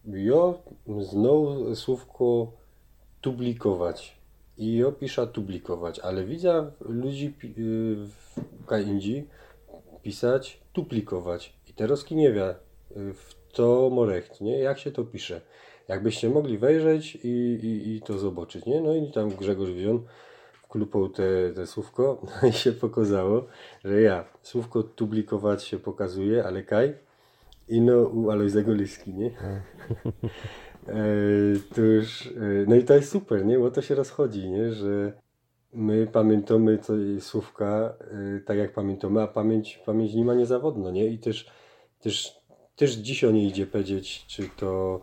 jo, 0.07 0.63
znowu 1.01 1.75
słówko 1.77 2.53
publikować. 3.23 4.21
I 4.59 4.77
ja 4.77 4.93
piszę 4.93 5.27
publikować, 5.27 5.99
ale 5.99 6.25
widzę 6.25 6.71
ludzi 6.81 7.35
y, 7.45 7.97
w 8.07 8.67
Kaindzi 8.67 9.27
pisać 10.03 10.61
duplikować. 10.75 11.55
I 11.69 11.73
teraz 11.73 12.11
nie 12.11 12.33
wie 12.33 12.51
y, 12.51 12.55
w 13.15 13.35
to 13.53 13.91
morecht, 13.93 14.41
nie? 14.41 14.59
Jak 14.59 14.79
się 14.79 14.93
to 14.93 15.05
pisze. 15.05 15.41
Jakbyście 15.89 16.31
mogli 16.31 16.59
wejrzeć 16.59 17.17
i, 17.17 17.29
i, 17.29 17.97
i 17.97 18.03
to 18.03 18.19
zobaczyć, 18.19 18.67
nie? 18.67 18.81
No 18.81 18.95
i 18.95 19.13
tam 19.13 19.29
Grzegorz 19.29 19.71
wziął, 19.71 20.01
wklupał 20.63 21.09
te, 21.09 21.53
te 21.55 21.67
słówko 21.67 22.23
i 22.51 22.53
się 22.53 22.73
pokazało, 22.73 23.47
że 23.85 24.03
ja, 24.03 24.25
słówko 24.43 24.83
duplikować 24.83 25.65
się 25.65 25.79
pokazuje, 25.79 26.45
ale 26.45 26.63
kaj, 26.63 26.95
i 27.71 27.81
no 27.81 28.03
u 28.03 28.31
Alojzego 28.31 28.75
Liski, 28.75 29.15
nie? 29.15 29.31
E, 30.89 30.95
to 31.75 31.81
już, 31.81 32.27
e, 32.27 32.31
no 32.69 32.77
i 32.77 32.85
to 32.85 32.95
jest 32.95 33.11
super, 33.11 33.47
nie? 33.47 33.59
Bo 33.59 33.71
to 33.71 33.83
się 33.83 33.95
rozchodzi, 33.95 34.51
nie? 34.51 34.73
Że 34.73 35.13
my 35.73 36.07
pamiętamy 36.07 36.79
co 36.79 36.93
słówka 37.21 37.95
e, 38.37 38.41
tak 38.41 38.59
jak 38.59 38.73
pamiętamy, 38.73 39.23
a 39.23 39.27
pamięć, 39.27 39.83
pamięć 39.87 40.15
nie 40.15 40.25
ma 40.25 40.35
niezawodno, 40.35 40.91
nie? 40.91 41.07
I 41.07 41.19
też, 41.19 41.51
też, 42.01 42.41
też 42.77 42.95
dziś 42.95 43.25
o 43.25 43.31
niej 43.31 43.47
idzie 43.47 43.67
powiedzieć, 43.67 44.25
czy 44.27 44.49
to 44.57 45.01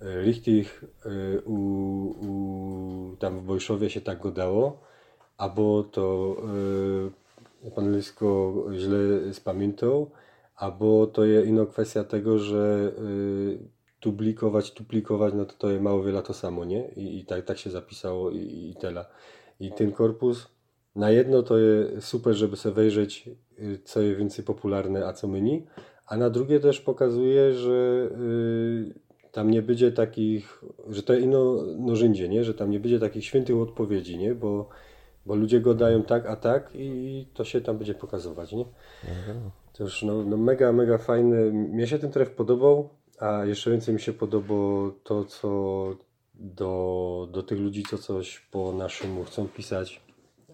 richtig 0.00 0.80
e, 1.06 1.40
u, 1.40 1.54
u, 2.06 3.16
tam 3.16 3.38
w 3.38 3.42
Bojszowie 3.42 3.90
się 3.90 4.00
tak 4.00 4.20
go 4.20 4.30
dało, 4.30 4.80
albo 5.36 5.82
to 5.82 6.36
e, 7.66 7.70
pan 7.70 7.92
Lysko 7.92 8.54
źle 8.72 9.34
spamiętał, 9.34 10.10
albo 10.60 11.06
to 11.06 11.24
jest 11.24 11.48
ino 11.48 11.66
kwestia 11.66 12.04
tego, 12.04 12.38
że 12.38 12.92
y, 12.98 13.58
duplikować, 14.02 14.70
duplikować, 14.70 15.34
no 15.34 15.44
to 15.44 15.54
to 15.58 15.70
jest 15.70 15.82
mało 15.82 16.02
wiele 16.02 16.22
to 16.22 16.34
samo, 16.34 16.64
nie? 16.64 16.88
I, 16.88 17.18
i 17.18 17.24
tak, 17.24 17.44
tak 17.44 17.58
się 17.58 17.70
zapisało 17.70 18.30
i, 18.30 18.70
i 18.70 18.76
tyle. 18.80 19.04
I 19.60 19.72
ten 19.72 19.92
korpus 19.92 20.48
na 20.94 21.10
jedno 21.10 21.42
to 21.42 21.58
jest 21.58 22.06
super, 22.06 22.34
żeby 22.34 22.56
sobie 22.56 22.74
wejrzeć, 22.74 23.30
y, 23.58 23.78
co 23.84 24.00
jest 24.00 24.18
więcej 24.18 24.44
popularne, 24.44 25.06
a 25.06 25.12
co 25.12 25.28
mniej, 25.28 25.66
a 26.06 26.16
na 26.16 26.30
drugie 26.30 26.60
też 26.60 26.80
pokazuje, 26.80 27.54
że 27.54 28.08
y, 28.20 28.94
tam 29.32 29.50
nie 29.50 29.62
będzie 29.62 29.92
takich, 29.92 30.64
że 30.88 31.02
to 31.02 31.14
ino 31.14 31.62
narzędzie, 31.78 32.28
nie? 32.28 32.44
Że 32.44 32.54
tam 32.54 32.70
nie 32.70 32.80
będzie 32.80 32.98
takich 32.98 33.24
świętych 33.24 33.56
odpowiedzi, 33.56 34.18
nie? 34.18 34.34
Bo, 34.34 34.68
bo 35.26 35.34
ludzie 35.34 35.60
go 35.60 35.74
dają 35.74 36.02
tak, 36.02 36.26
a 36.26 36.36
tak 36.36 36.70
i 36.74 37.26
to 37.34 37.44
się 37.44 37.60
tam 37.60 37.78
będzie 37.78 37.94
pokazywać, 37.94 38.52
nie? 38.52 38.64
No, 39.28 39.50
To 39.80 39.84
już 39.84 40.02
no, 40.02 40.24
no 40.24 40.36
mega, 40.36 40.72
mega 40.72 40.98
fajny. 40.98 41.52
Mnie 41.52 41.86
się 41.86 41.98
ten 41.98 42.10
tref 42.10 42.30
podobał, 42.30 42.88
a 43.18 43.44
jeszcze 43.44 43.70
więcej 43.70 43.94
mi 43.94 44.00
się 44.00 44.12
podobało 44.12 44.90
to, 44.90 45.24
co 45.24 45.50
do, 46.34 47.28
do 47.32 47.42
tych 47.42 47.58
ludzi, 47.58 47.82
co 47.90 47.98
coś 47.98 48.38
po 48.38 48.72
naszemu 48.72 49.24
chcą 49.24 49.48
pisać, 49.48 50.00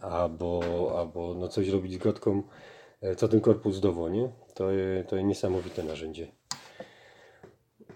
albo, 0.00 0.62
albo 0.98 1.34
no 1.34 1.48
coś 1.48 1.68
robić 1.68 1.94
z 1.94 1.98
gotką, 1.98 2.42
e, 3.00 3.16
co 3.16 3.28
ten 3.28 3.40
korpus 3.40 3.80
dowo, 3.80 4.08
nie? 4.08 4.28
To 4.54 4.70
jest, 4.70 5.08
to 5.08 5.16
jest 5.16 5.28
niesamowite 5.28 5.82
narzędzie. 5.82 6.26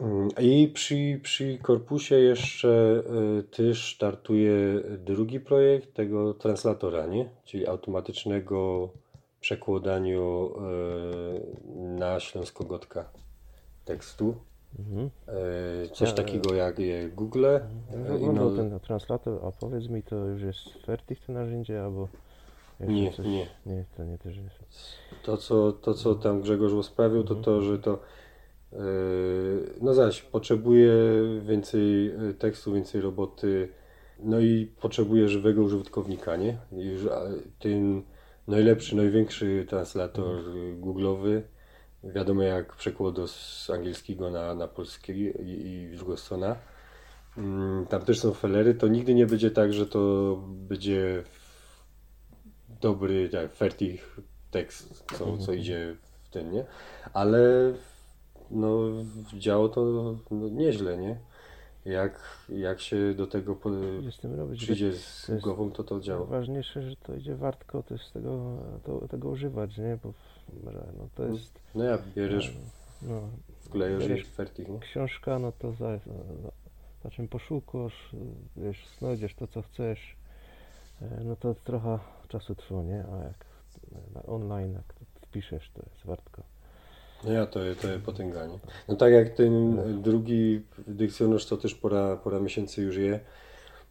Mm, 0.00 0.28
I 0.40 0.68
przy, 0.74 1.20
przy 1.22 1.58
korpusie 1.58 2.14
jeszcze 2.14 3.02
y, 3.38 3.42
też 3.42 3.94
startuje 3.96 4.54
drugi 4.98 5.40
projekt 5.40 5.94
tego 5.94 6.34
translatora, 6.34 7.06
nie? 7.06 7.30
Czyli 7.44 7.66
automatycznego 7.66 8.90
przekładaniu 9.40 10.50
y, 10.50 11.76
na 11.76 12.20
śląskogotka 12.20 13.04
tekstu. 13.84 14.34
Mhm. 14.78 15.10
Y, 15.84 15.88
Coś 15.88 16.08
Ja- 16.08 16.14
takiego 16.14 16.54
jak 16.54 16.74
Google. 17.14 17.46
No, 18.08 18.14
oglądał 18.14 18.48
ino- 18.50 18.56
ten 18.56 18.80
translator, 18.80 19.40
a 19.46 19.52
powiedz 19.52 19.88
mi, 19.88 20.02
to 20.02 20.16
już 20.16 20.42
jest 20.42 20.68
fertig 20.86 21.20
to 21.26 21.32
narzędzie, 21.32 21.82
albo 21.84 22.08
Nie, 22.80 23.12
coś? 23.12 23.26
nie. 23.26 23.46
Nie, 23.66 23.84
to 23.96 24.04
nie 24.04 24.18
też 24.18 24.36
jest. 24.36 24.58
To 25.22 25.36
co, 25.36 25.72
to, 25.72 25.94
co 25.94 26.14
tam 26.14 26.40
Grzegorz 26.42 26.72
usprawił, 26.72 27.24
to 27.24 27.34
to, 27.34 27.62
że 27.62 27.78
to 27.78 27.98
no 29.80 29.94
zaś 29.94 30.22
potrzebuje 30.22 30.92
więcej 31.42 32.12
tekstu, 32.38 32.72
więcej 32.72 33.00
roboty, 33.00 33.68
no 34.18 34.40
i 34.40 34.66
potrzebuje 34.80 35.28
żywego 35.28 35.62
użytkownika, 35.62 36.36
nie? 36.36 36.56
Już 36.72 37.08
ten 37.58 38.02
najlepszy, 38.48 38.96
największy 38.96 39.66
translator 39.68 40.54
yy, 40.54 40.76
googlowy, 40.76 41.42
wiadomo 42.04 42.42
jak 42.42 42.76
przekładu 42.76 43.26
z 43.26 43.70
angielskiego 43.70 44.30
na, 44.30 44.54
na 44.54 44.68
polski 44.68 45.12
i, 45.12 45.66
i 45.66 45.88
w 45.88 45.96
drugą 45.96 46.16
stronę. 46.16 46.56
Mm, 47.38 47.86
Tam 47.86 48.02
też 48.02 48.20
są 48.20 48.32
felery, 48.32 48.74
to 48.74 48.88
nigdy 48.88 49.14
nie 49.14 49.26
będzie 49.26 49.50
tak, 49.50 49.72
że 49.72 49.86
to 49.86 50.36
będzie 50.46 51.24
dobry, 52.80 53.28
tak, 53.28 53.54
fertig 53.54 54.00
tekst, 54.50 55.04
co, 55.18 55.38
co 55.38 55.52
idzie 55.52 55.96
w 56.22 56.28
ten, 56.28 56.50
nie? 56.52 56.64
Ale 57.12 57.72
no, 58.50 58.78
działo 59.38 59.68
to 59.68 59.84
no, 60.30 60.48
nieźle, 60.48 60.96
nie? 60.98 61.29
Jak, 61.84 62.20
jak 62.48 62.80
się 62.80 63.14
do 63.14 63.26
tego 63.26 63.56
po, 63.56 63.70
robić. 64.36 64.62
przyjdzie 64.62 64.90
to 64.90 64.96
z 64.96 65.40
głową, 65.40 65.70
to 65.70 65.84
to 65.84 66.00
działa. 66.00 66.26
Ważniejsze, 66.26 66.82
że 66.82 66.96
to 66.96 67.14
idzie 67.14 67.36
wartko 67.36 67.82
też 67.82 68.10
tego, 68.10 68.56
to, 68.84 69.08
tego 69.08 69.28
używać, 69.28 69.78
nie? 69.78 69.98
Bo 70.02 70.12
no, 70.98 71.08
to 71.14 71.24
jest 71.24 71.60
No 71.74 71.84
ja 71.84 71.98
bierzesz, 72.16 72.56
no, 73.02 73.20
wklejesz 73.60 74.04
i 74.04 74.08
bierzesz 74.08 74.28
fertig, 74.28 74.68
książka, 74.80 75.38
no 75.38 75.52
to 75.52 75.72
za, 75.72 75.98
za, 75.98 76.50
za 77.04 77.10
czym 77.10 77.28
poszukasz, 77.28 78.10
wiesz, 78.56 78.88
znajdziesz 78.98 79.34
to, 79.34 79.46
co 79.46 79.62
chcesz, 79.62 80.16
e, 81.02 81.24
no 81.24 81.36
to 81.36 81.54
trochę 81.54 81.98
czasu 82.28 82.54
trwa, 82.54 82.82
nie? 82.82 83.04
A 83.12 83.24
jak 83.24 83.44
online, 84.26 84.72
jak 84.72 84.92
to 84.94 85.04
wpiszesz, 85.26 85.70
to 85.74 85.82
jest 85.92 86.06
wartko. 86.06 86.42
No 87.24 87.32
ja 87.32 87.46
to, 87.46 87.60
to 87.80 87.88
jest 87.88 88.04
potęganie. 88.04 88.58
No 88.88 88.96
tak 88.96 89.12
jak 89.12 89.30
ten 89.30 89.76
drugi 90.02 90.62
dykcjonarz, 90.86 91.44
co 91.44 91.56
też 91.56 91.74
pora, 91.74 92.16
pora 92.16 92.40
miesięcy 92.40 92.82
już 92.82 92.96
je, 92.96 93.20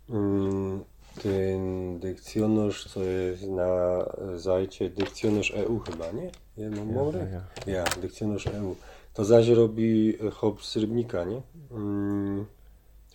mm, 0.09 0.83
ten 1.24 2.00
dykcjonarz, 2.00 2.88
co 2.88 3.03
jest 3.03 3.48
na 3.48 4.05
zajcie, 4.36 4.89
dykcjonarz 4.89 5.51
EU 5.51 5.79
chyba, 5.79 6.12
nie? 6.12 6.31
Ja 6.57 6.69
mam 6.69 6.89
Ja, 7.15 7.25
ja. 7.25 7.74
Ja, 7.74 7.83
dykcjonarz 8.01 8.48
EU. 8.48 8.75
To 9.13 9.25
zaś 9.25 9.48
robi 9.48 10.17
hop 10.33 10.63
z 10.63 10.77
Rybnika, 10.77 11.24
nie? 11.24 11.41
Mm, 11.71 12.45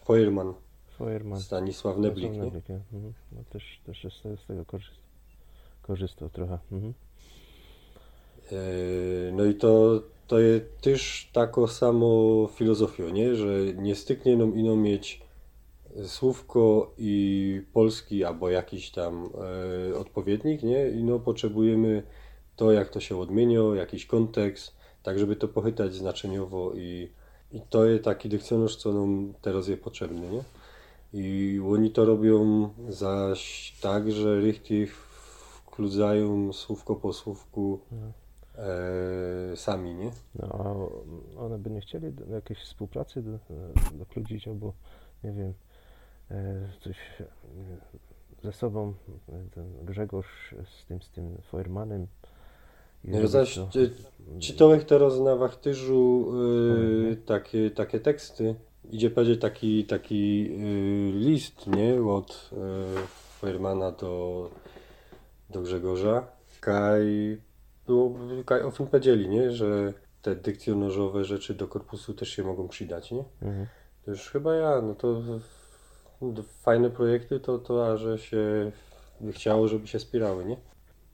Feuerman, 0.04 0.54
Feuerman. 0.98 1.40
Stanisław 1.40 1.98
Neblik, 1.98 2.32
nie? 2.32 2.38
Neblik, 2.38 2.68
nie? 2.68 2.80
Mhm. 2.92 3.12
No 3.32 3.40
też, 3.50 3.80
też 3.86 4.18
z 4.18 4.22
tego, 4.22 4.36
z 4.36 4.46
tego 4.46 4.64
korzystał, 4.64 5.04
korzystał 5.82 6.28
trochę. 6.30 6.58
Mhm. 6.72 6.94
E, 8.52 8.56
No 9.32 9.44
i 9.44 9.54
to, 9.54 10.02
to 10.26 10.38
jest 10.38 10.64
też 10.80 11.30
taką 11.32 11.66
samo 11.66 12.48
filozofią, 12.54 13.08
nie? 13.08 13.34
że 13.34 13.46
nie 13.76 13.94
styknie 13.94 14.36
nam 14.36 14.58
ino 14.58 14.76
mieć 14.76 15.24
słówko 16.02 16.94
i 16.98 17.62
polski 17.72 18.24
albo 18.24 18.50
jakiś 18.50 18.90
tam 18.90 19.30
e, 19.92 19.98
odpowiednik, 19.98 20.62
nie? 20.62 20.88
I 20.88 21.04
no 21.04 21.18
potrzebujemy 21.18 22.02
to, 22.56 22.72
jak 22.72 22.88
to 22.88 23.00
się 23.00 23.20
odmienia, 23.20 23.60
jakiś 23.76 24.06
kontekst, 24.06 24.74
tak 25.02 25.18
żeby 25.18 25.36
to 25.36 25.48
pochytać 25.48 25.94
znaczeniowo 25.94 26.72
i, 26.74 27.08
i 27.52 27.60
to 27.70 27.84
jest 27.84 28.04
taki 28.04 28.28
dykcjonarz, 28.28 28.76
co 28.76 28.92
nam 28.92 29.34
teraz 29.42 29.68
jest 29.68 29.82
potrzebny, 29.82 30.28
nie? 30.30 30.42
I 31.12 31.60
oni 31.68 31.90
to 31.90 32.04
robią 32.04 32.68
zaś 32.88 33.74
tak, 33.80 34.12
że 34.12 34.40
richtig 34.40 34.90
wkludzają 35.66 36.52
słówko 36.52 36.96
po 36.96 37.12
słówku 37.12 37.80
e, 38.56 39.56
sami, 39.56 39.94
nie? 39.94 40.10
No 40.34 40.48
a 40.48 41.40
one 41.40 41.58
by 41.58 41.70
nie 41.70 41.80
chcieli 41.80 42.12
do 42.12 42.34
jakiejś 42.34 42.58
współpracy 42.58 43.22
do, 43.22 43.38
dokludzić, 43.92 44.48
albo 44.48 44.72
nie 45.24 45.32
wiem, 45.32 45.54
e, 46.30 46.68
coś 46.80 46.96
e, 47.20 47.24
ze 48.42 48.52
sobą, 48.52 48.94
e, 49.28 49.32
ten 49.54 49.84
Grzegorz 49.84 50.54
z 50.80 50.86
tym, 50.86 51.02
z 51.02 51.10
tym 51.10 51.36
Feuermanem. 51.50 52.06
No 53.04 53.28
zaś 53.28 53.54
to- 53.54 53.68
czy- 53.72 53.90
czytałeś 54.40 54.84
teraz 54.84 55.20
na 55.20 55.36
wachtyżu 55.36 56.32
y, 57.12 57.16
takie, 57.16 57.70
takie 57.70 58.00
teksty. 58.00 58.54
Idzie 58.90 59.10
powiedzieć 59.10 59.40
taki, 59.40 59.84
taki 59.84 60.48
list, 61.14 61.66
nie? 61.66 62.02
Od 62.02 62.50
y, 62.52 62.56
Feuermana 63.40 63.90
do, 63.92 64.50
do 65.50 65.62
Grzegorza. 65.62 66.26
Kaj, 66.60 67.40
było, 67.86 68.14
kaj 68.46 68.62
o 68.62 68.70
tym 68.70 68.86
powiedzieli, 68.86 69.28
nie? 69.28 69.50
Że 69.50 69.92
te 70.22 70.34
dykcjonarzowe 70.36 71.24
rzeczy 71.24 71.54
do 71.54 71.68
korpusu 71.68 72.14
też 72.14 72.28
się 72.28 72.42
mogą 72.42 72.68
przydać, 72.68 73.10
nie? 73.10 73.24
Mhm. 73.42 73.66
To 74.04 74.10
już 74.10 74.30
chyba 74.30 74.54
ja, 74.54 74.82
no 74.82 74.94
to 74.94 75.22
fajne 76.62 76.90
projekty, 76.90 77.40
to, 77.40 77.58
to 77.58 77.86
a 77.86 77.96
że 77.96 78.18
się 78.18 78.72
chciało, 79.32 79.68
żeby 79.68 79.86
się 79.86 79.98
spierały, 79.98 80.44
nie? 80.44 80.56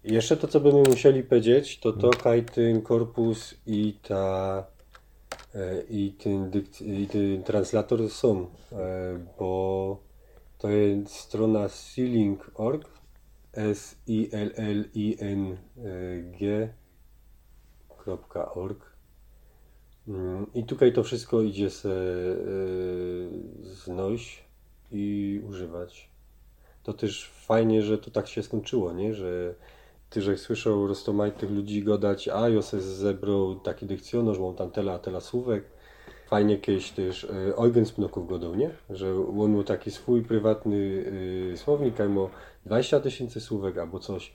I 0.05 0.15
jeszcze 0.15 0.37
to, 0.37 0.49
co 0.49 0.61
byśmy 0.61 0.83
musieli 0.83 1.23
powiedzieć, 1.23 1.81
to 1.81 1.93
to 1.93 2.11
kaj 2.11 2.45
ten 2.45 2.83
korpus 2.83 3.55
i 3.67 3.99
ta 4.09 4.65
e, 5.55 5.83
i 5.91 6.13
ten, 6.13 6.51
dykt, 6.51 6.81
i 6.81 7.07
ten 7.07 7.43
translator 7.43 8.11
są, 8.11 8.47
e, 8.73 9.19
bo 9.39 9.97
to 10.59 10.69
jest 10.69 11.15
strona 11.15 11.69
sealing.org 11.69 13.00
s 13.53 13.97
i 14.07 14.29
l 14.33 14.53
l 14.57 14.85
i 14.95 15.17
n 15.21 15.57
g 16.39 16.75
.org 18.55 18.91
Mm, 20.09 20.47
I 20.55 20.65
tutaj 20.65 20.93
to 20.93 21.03
wszystko 21.03 21.43
idzie 21.43 21.71
se 21.71 21.91
y, 21.91 23.29
znosić 23.63 24.45
i 24.93 25.41
używać. 25.49 26.11
To 26.83 26.93
też 26.93 27.31
fajnie, 27.31 27.83
że 27.83 27.99
to 27.99 28.11
tak 28.11 28.29
się 28.29 28.43
skończyło, 28.43 28.93
nie? 28.93 29.15
Że 29.15 29.55
ty, 30.11 30.23
żeś 30.23 30.41
słyszał 30.41 30.87
roztomaj 30.87 31.33
tych 31.33 31.51
ludzi 31.51 31.85
gadać, 31.85 32.29
a 32.29 32.49
ja 32.49 32.63
zebrał 32.81 33.61
taki 33.61 33.87
dykcjonarz, 33.87 34.39
mam 34.39 34.55
tam 34.55 34.71
tyle, 34.71 34.93
a 34.93 34.99
tyle 34.99 35.21
słówek. 35.21 35.65
Fajnie 36.31 36.59
kiedyś 36.59 36.91
też 36.91 37.25
e, 37.25 37.57
Eugen 37.57 37.87
Spnoków 37.87 38.29
godał, 38.29 38.55
nie? 38.55 38.71
Że 38.91 39.15
on 39.41 39.53
miał 39.53 39.65
taki 39.65 39.91
swój 39.91 40.23
prywatny 40.23 41.05
e, 41.53 41.57
słownik, 41.57 42.01
a 42.01 42.09
miał 42.09 42.31
20 42.67 43.01
tysięcy 43.01 43.41
słówek 43.41 43.79
albo 43.79 43.99
coś. 43.99 44.33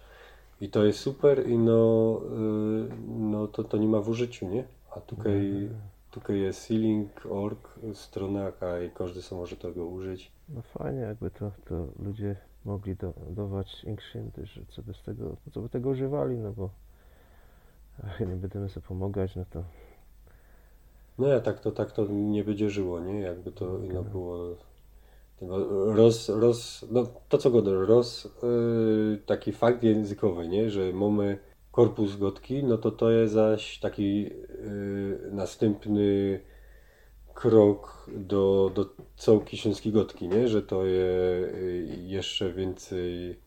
I 0.61 0.69
to 0.69 0.85
jest 0.85 0.99
super 0.99 1.49
i 1.49 1.57
no, 1.57 2.21
e, 2.23 2.95
no 3.07 3.47
to, 3.47 3.63
to 3.63 3.77
nie 3.77 3.87
ma 3.87 4.01
w 4.01 4.09
użyciu, 4.09 4.47
nie? 4.47 4.63
A 4.95 4.99
tutaj, 4.99 5.69
tutaj 6.11 6.39
jest 6.39 6.61
Sealing.org, 6.61 7.79
strona, 7.93 8.51
i 8.87 8.89
każdy 8.89 9.21
sobie 9.21 9.41
może 9.41 9.55
tego 9.55 9.85
użyć. 9.85 10.31
No 10.49 10.61
fajnie, 10.61 10.99
jakby 10.99 11.31
to, 11.31 11.51
to 11.65 11.87
ludzie 11.99 12.35
mogli 12.65 12.95
do, 12.95 13.13
dawać 13.29 13.85
że 14.43 14.61
co 14.69 14.81
by 14.81 14.93
z 14.93 15.03
tego, 15.03 15.35
co 15.53 15.61
by 15.61 15.69
tego 15.69 15.89
używali, 15.89 16.37
no 16.37 16.51
bo 16.51 16.69
ach, 18.03 18.19
nie 18.19 18.25
będziemy 18.25 18.69
sobie 18.69 18.87
pomagać, 18.87 19.35
no 19.35 19.45
to 19.49 19.63
No 21.17 21.27
ja 21.27 21.39
tak 21.39 21.59
to, 21.59 21.71
tak 21.71 21.91
to 21.91 22.05
nie 22.07 22.43
będzie 22.43 22.69
żyło, 22.69 22.99
nie? 22.99 23.19
Jakby 23.19 23.51
to 23.51 23.79
no, 23.93 24.03
było 24.03 24.55
tego 25.39 25.93
roz, 25.93 26.29
roz, 26.29 26.85
no 26.91 27.07
to 27.29 27.37
co 27.37 27.51
go 27.51 27.85
roz, 27.85 28.29
yy, 28.43 29.21
taki 29.25 29.51
fakt 29.51 29.83
językowy, 29.83 30.47
nie? 30.47 30.69
Że 30.69 30.93
mamy 30.93 31.37
korpus 31.71 32.17
gotki, 32.17 32.63
no 32.63 32.77
to 32.77 32.91
to 32.91 33.11
jest 33.11 33.33
zaś 33.33 33.79
taki 33.79 34.23
yy, 34.23 34.31
następny 35.31 36.39
krok 37.33 38.09
do, 38.17 38.71
do 38.75 38.85
całki 39.15 39.57
śląskiej 39.57 39.91
gotki, 39.91 40.27
nie? 40.27 40.47
Że 40.47 40.61
to 40.61 40.85
jest 40.85 41.55
yy, 41.55 41.97
jeszcze 42.01 42.53
więcej 42.53 43.39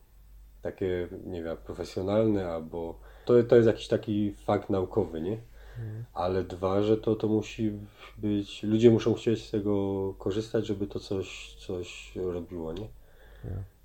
takie, 0.61 1.07
nie 1.25 1.43
wiem, 1.43 1.57
profesjonalne 1.57 2.51
albo 2.51 2.99
to, 3.25 3.43
to 3.43 3.55
jest 3.55 3.67
jakiś 3.67 3.87
taki 3.87 4.33
fakt 4.33 4.69
naukowy, 4.69 5.21
nie? 5.21 5.37
Ale 6.13 6.43
dwa, 6.43 6.81
że 6.81 6.97
to, 6.97 7.15
to 7.15 7.27
musi 7.27 7.71
być, 8.17 8.63
ludzie 8.63 8.91
muszą 8.91 9.13
chcieć 9.13 9.47
z 9.47 9.51
tego 9.51 10.13
korzystać, 10.17 10.65
żeby 10.65 10.87
to 10.87 10.99
coś, 10.99 11.55
coś 11.55 12.11
robiło, 12.15 12.73
nie? 12.73 12.87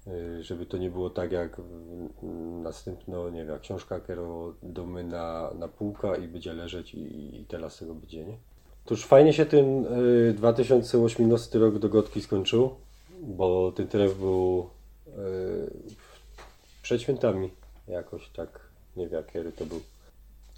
Y, 0.06 0.42
Żeby 0.42 0.66
to 0.66 0.78
nie 0.78 0.90
było 0.90 1.10
tak 1.10 1.32
jak 1.32 1.58
mm, 1.58 2.62
następno, 2.62 3.30
nie 3.30 3.44
wiem, 3.44 3.58
książka, 3.60 4.00
którą 4.00 4.52
domy 4.62 5.04
na, 5.04 5.50
na 5.58 5.68
półka 5.68 6.16
i 6.16 6.28
będzie 6.28 6.52
leżeć 6.52 6.94
i, 6.94 7.36
i 7.40 7.44
teraz 7.48 7.78
tego 7.78 7.94
będzie, 7.94 8.24
nie? 8.24 8.36
To 8.84 8.94
już 8.94 9.04
fajnie 9.04 9.32
się 9.32 9.46
ten 9.46 9.86
y, 10.30 10.34
2018 10.36 11.58
rok 11.58 11.78
do 11.78 11.88
Gotki 11.88 12.22
skończył, 12.22 12.74
bo 13.22 13.72
ten 13.72 13.88
tref 13.88 14.18
był 14.18 14.68
y, 15.08 15.12
przed 16.82 17.02
świętami 17.02 17.50
jakoś 17.88 18.28
tak, 18.28 18.60
nie 18.96 19.08
wiem, 19.08 19.24
kiedy 19.32 19.52
to 19.52 19.66
był. 19.66 19.80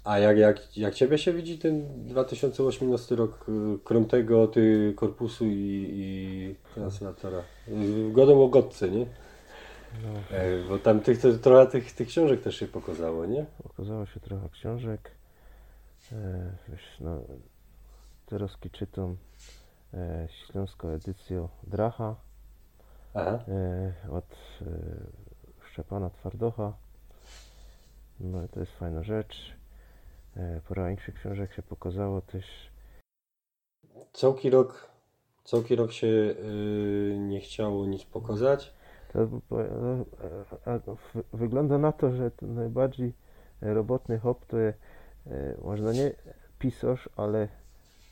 A 0.07 0.19
jak, 0.19 0.37
jak, 0.37 0.77
jak 0.77 0.95
Ciebie 0.95 1.17
się 1.17 1.33
widzi 1.33 1.59
ten 1.59 2.05
2018 2.05 3.15
rok, 3.15 3.45
y, 3.49 3.79
krom 3.83 4.05
tego, 4.05 4.47
ty 4.47 4.93
korpusu 4.95 5.45
i, 5.45 5.89
i 5.91 6.55
translatora? 6.73 7.43
Y, 7.67 8.11
Godą 8.11 8.43
o 8.43 8.47
Gotce, 8.47 8.89
nie? 8.89 9.05
no, 10.03 10.37
E, 10.37 10.63
Bo 10.69 10.79
tam 10.79 10.99
tych, 10.99 11.21
to, 11.21 11.33
trochę 11.33 11.71
tych, 11.71 11.91
tych 11.91 12.07
książek 12.07 12.41
też 12.41 12.55
się 12.55 12.67
pokazało, 12.67 13.25
nie? 13.25 13.45
okazało 13.63 14.05
się 14.05 14.19
trochę 14.19 14.49
książek. 14.49 15.11
E, 16.11 16.51
wiesz, 16.69 16.97
no, 16.99 17.21
teraz 18.25 18.51
czytam 18.71 19.17
e, 19.93 20.27
śląską 20.29 20.89
edycję 20.89 21.47
Dracha 21.63 22.15
Aha. 23.13 23.39
e, 23.47 23.93
od 24.11 24.25
e, 24.61 24.65
Szczepana 25.71 26.09
Twardocha. 26.09 26.73
No 28.19 28.47
to 28.47 28.59
jest 28.59 28.71
fajna 28.71 29.03
rzecz. 29.03 29.56
E, 30.37 30.61
pora 30.67 30.87
większych 30.87 31.15
książek 31.15 31.53
się 31.53 31.61
pokazało 31.61 32.21
też 32.21 32.45
Całki 34.13 34.49
rok, 34.49 34.89
całki 35.43 35.75
rok 35.75 35.91
się 35.91 36.07
y, 36.07 37.17
nie 37.19 37.39
chciało 37.39 37.85
nic 37.85 38.05
pokazać. 38.05 38.73
To, 39.13 39.27
no, 40.87 40.97
wygląda 41.33 41.77
na 41.77 41.91
to, 41.91 42.11
że 42.11 42.31
najbardziej 42.41 43.13
robotny 43.61 44.19
hop 44.19 44.45
to 44.45 44.57
jest, 44.57 44.79
można 45.63 45.91
nie 45.91 46.11
pisarz, 46.59 47.09
ale 47.15 47.47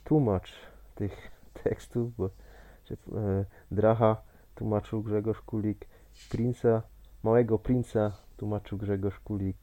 tłumacz 0.03 0.53
tych 0.95 1.31
tekstów, 1.63 2.15
bo 2.15 2.25
e, 2.25 3.45
Dracha 3.71 4.21
tłumaczył 4.55 5.03
Grzegorz 5.03 5.41
Kulik, 5.41 5.87
Princa, 6.31 6.81
Małego 7.23 7.59
Princa 7.59 8.17
tłumaczył 8.37 8.77
Grzegorz 8.77 9.19
Kulik, 9.19 9.57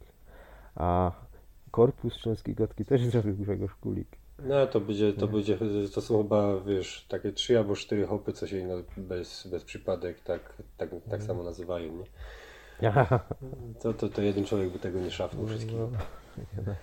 a 0.74 1.12
Korpus 1.72 2.16
Śląskiej 2.16 2.54
Gotki 2.54 2.84
też 2.84 3.00
zrobił 3.00 3.36
Grzegorz 3.36 3.74
Kulik. 3.74 4.08
No 4.38 4.66
to 4.66 4.80
będzie, 4.80 5.12
to 5.12 5.28
będzie, 5.28 5.58
to 5.94 6.00
są 6.00 6.22
chyba, 6.22 6.60
wiesz, 6.60 7.06
takie 7.08 7.32
trzy 7.32 7.58
albo 7.58 7.76
cztery 7.76 8.06
hopy, 8.06 8.32
co 8.32 8.46
się 8.46 8.66
no, 8.66 8.74
bez, 8.96 9.46
bez 9.46 9.64
przypadek 9.64 10.20
tak, 10.20 10.52
tak, 10.76 10.90
tak 11.10 11.22
samo 11.22 11.42
nazywają, 11.42 11.92
nie? 11.92 12.04
To, 13.80 13.92
to, 13.92 14.08
to 14.08 14.22
jeden 14.22 14.44
człowiek 14.44 14.70
by 14.70 14.78
tego 14.78 15.00
nie 15.00 15.10
szafnął 15.10 15.46
wszystkiego. 15.46 15.90
No, 16.56 16.62
da. 16.62 16.74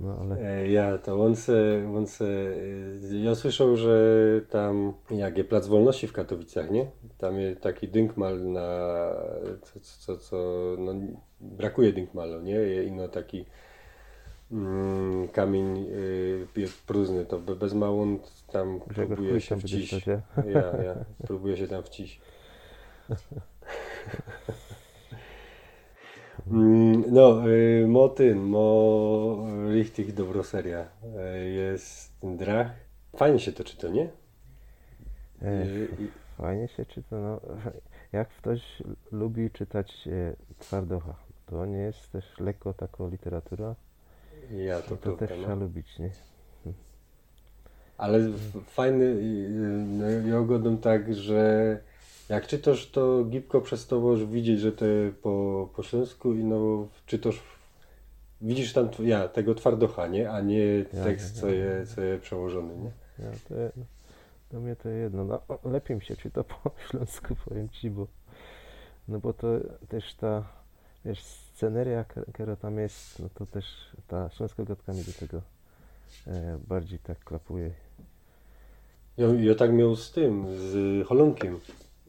No 0.00 0.18
ale 0.20 0.36
E, 0.40 0.68
Ja 0.68 0.98
to 0.98 1.24
on 1.24 1.36
se, 1.36 1.84
on 1.96 2.06
se, 2.06 2.24
e, 2.24 3.16
ja 3.22 3.34
słyszał, 3.34 3.76
że 3.76 3.96
tam, 4.50 4.92
jak 5.10 5.38
jest 5.38 5.48
Plac 5.50 5.66
Wolności 5.66 6.06
w 6.06 6.12
Katowicach, 6.12 6.70
nie? 6.70 6.86
Tam 7.18 7.38
jest 7.40 7.60
taki 7.60 7.88
dynkmal 7.88 8.42
na, 8.52 8.78
co, 9.62 9.80
co, 9.80 10.16
co 10.18 10.36
no, 10.78 10.92
brakuje 11.40 11.92
dynkmalu, 11.92 12.40
nie? 12.42 12.82
Ino 12.84 13.08
taki 13.08 13.44
mm, 14.52 15.28
kamień 15.28 15.86
y, 15.90 16.46
próżny, 16.86 17.24
to 17.24 17.38
be- 17.38 17.56
bez 17.56 17.74
małą 17.74 18.18
tam 18.52 18.80
Grzegorz 18.86 19.16
próbuje 19.16 19.40
się 19.40 19.48
tam 19.48 19.58
będzie 19.58 19.76
wciś. 19.78 19.88
stać, 19.88 20.06
nie? 20.06 20.22
Ja, 20.52 20.82
ja, 20.84 20.94
próbuję 21.26 21.56
się 21.56 21.68
tam 21.68 21.82
wciś. 21.82 22.20
Mm, 26.50 27.04
No, 27.12 27.48
y, 27.48 27.86
mo 27.88 28.08
ten, 28.08 28.38
mo 28.38 29.46
richtig 29.72 30.12
dobro 30.12 30.42
seria. 30.44 30.88
Y, 31.36 31.50
Jest 31.50 32.12
drach. 32.22 32.70
Fajnie 33.16 33.38
się 33.40 33.52
to 33.52 33.64
czyta, 33.64 33.88
nie? 33.88 34.08
E, 35.42 35.62
Y, 35.64 35.88
Fajnie 36.38 36.68
się 36.68 36.86
czyta. 36.86 37.16
No, 37.20 37.40
jak 38.12 38.28
ktoś 38.28 38.82
lubi 39.12 39.50
czytać 39.50 40.08
e, 40.08 40.36
Twardocha, 40.58 41.14
to 41.46 41.66
nie 41.66 41.78
jest 41.78 42.12
też 42.12 42.24
lekko 42.40 42.74
taka 42.74 43.06
literatura. 43.06 43.74
Ja 44.50 44.82
to, 44.82 44.88
To, 44.88 44.96
to 44.96 45.12
prawda, 45.12 45.26
też 45.26 45.30
no. 45.30 45.36
trzeba 45.36 45.54
lubić, 45.54 45.98
nie? 45.98 46.10
Ale 47.98 48.18
f- 48.18 48.64
fajny, 48.66 49.14
no, 49.86 50.10
ja 50.10 50.38
oglądam 50.38 50.78
tak, 50.78 51.14
że 51.14 51.78
jak 52.28 52.46
czytasz 52.46 52.90
to 52.90 53.24
gibko 53.24 53.60
przez 53.60 53.86
to 53.86 54.00
możesz 54.00 54.26
widzieć, 54.26 54.60
że 54.60 54.72
to 54.72 54.84
po, 55.22 55.68
po 55.76 55.82
śląsku 55.82 56.34
i 56.34 56.44
no 56.44 56.88
czytasz, 57.06 57.42
widzisz 58.40 58.72
tam 58.72 58.88
ja, 58.98 59.28
tego 59.28 59.54
twardocha, 59.54 60.06
nie? 60.06 60.30
A 60.30 60.40
nie 60.40 60.64
Ja, 60.78 61.04
tekst, 61.04 61.34
ja, 61.36 61.40
co 61.40 61.48
ja, 61.48 61.78
jest 61.78 61.94
co 61.94 62.00
je 62.00 62.18
przełożony, 62.18 62.76
nie? 62.76 62.90
Ja, 63.24 63.30
to, 63.48 63.54
je- 63.54 63.70
do 64.52 64.60
mnie 64.60 64.76
to 64.76 64.88
jedno. 64.88 65.24
No, 65.24 65.40
lepiej 65.64 65.96
mi 65.96 66.02
się 66.02 66.16
czyta 66.16 66.44
po 66.44 66.70
śląsku, 66.90 67.34
powiem 67.48 67.68
Ci, 67.68 67.90
bo 67.90 68.06
no 69.08 69.18
bo 69.18 69.32
to 69.32 69.48
też 69.88 70.14
ta, 70.14 70.44
wiesz, 71.04 71.22
sceneria, 71.24 72.04
która 72.34 72.56
tam 72.56 72.78
jest, 72.78 73.18
no 73.18 73.28
to 73.34 73.46
też 73.46 73.64
ta 74.08 74.30
śląska 74.30 74.64
gotka 74.64 74.92
mi 74.92 75.04
do 75.04 75.12
tego 75.12 75.42
e, 76.26 76.58
bardziej 76.68 76.98
tak 76.98 77.18
klapuje. 77.24 77.70
Ja, 79.16 79.26
ja 79.26 79.54
tak 79.54 79.72
miał 79.72 79.96
z 79.96 80.12
tym, 80.12 80.46
z 80.56 81.06
Holonkiem. 81.06 81.60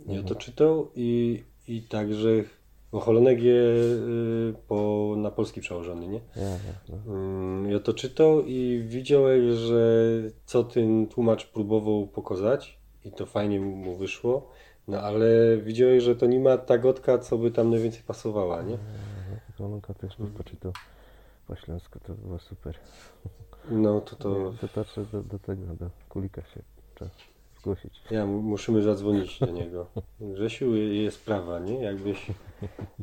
Ja 0.08 0.12
Mhm. 0.14 0.26
to 0.26 0.36
czytał 0.36 0.92
i, 0.96 1.44
i 1.68 1.82
także, 1.84 2.30
bo 2.92 3.00
Holonek 3.00 3.42
jest 3.42 4.00
y, 4.02 4.54
po, 4.68 5.14
na 5.18 5.32
polski 5.32 5.62
przełożony, 5.62 6.08
nie? 6.08 6.20
Ja, 6.36 6.42
ja. 6.90 6.96
Mm, 7.14 7.72
Ja 7.72 7.80
to 7.80 7.94
czytał 7.94 8.42
i 8.46 8.84
widziałem, 8.88 9.54
że 9.56 10.12
co 10.46 10.64
ten 10.64 11.08
tłumacz 11.08 11.46
próbował 11.46 12.08
pokazać 12.08 12.80
i 13.06 13.12
to 13.12 13.26
fajnie 13.26 13.60
mu 13.60 13.96
wyszło, 13.96 14.50
no 14.88 15.02
ale 15.02 15.58
widziałem, 15.58 16.00
że 16.00 16.16
to 16.16 16.26
nie 16.26 16.40
ma 16.40 16.58
ta 16.58 16.78
gotka, 16.78 17.18
co 17.18 17.38
by 17.38 17.52
tam 17.52 17.70
najwięcej 17.70 18.02
pasowała, 18.08 18.62
nie? 18.62 18.78
Też 19.58 20.12
Mhm. 20.12 20.18
bym 20.20 20.32
poczytał 20.34 20.72
po 21.48 21.56
śląsku, 21.56 22.00
to 22.00 22.14
było 22.14 22.40
super. 22.40 22.76
No 23.72 24.02
to 24.02 24.16
to 24.16 24.54
to, 24.96 25.04
do, 25.12 25.24
do 25.24 25.40
tego, 25.40 25.76
do 25.76 25.90
kulika 26.10 26.42
się 26.42 26.62
trzeba 26.96 27.12
zgłosić. 27.60 28.02
ja 28.12 28.26
mu- 28.26 28.42
musimy 28.42 28.82
zadzwonić 28.82 29.40
do 29.40 29.46
niego. 29.46 29.88
Grzesiu, 30.36 30.76
jest 30.76 31.18
sprawa, 31.18 31.60
nie? 31.60 31.80
Jakbyś, 31.84 32.28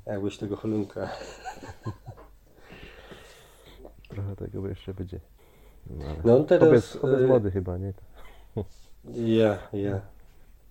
jakbyś 0.06 0.38
tego 0.38 0.56
Holunka. 0.56 1.08
Trochę 4.08 4.36
tego 4.36 4.68
jeszcze 4.68 4.94
będzie. 4.94 5.20
No, 5.90 6.04
No 6.24 6.36
on 6.36 6.44
teraz... 6.46 6.96
Wobec 6.96 6.98
e, 7.22 7.26
mody 7.26 7.50
chyba, 7.50 7.78
nie? 7.78 7.92
Ja, 9.14 9.58
ja. 9.72 10.00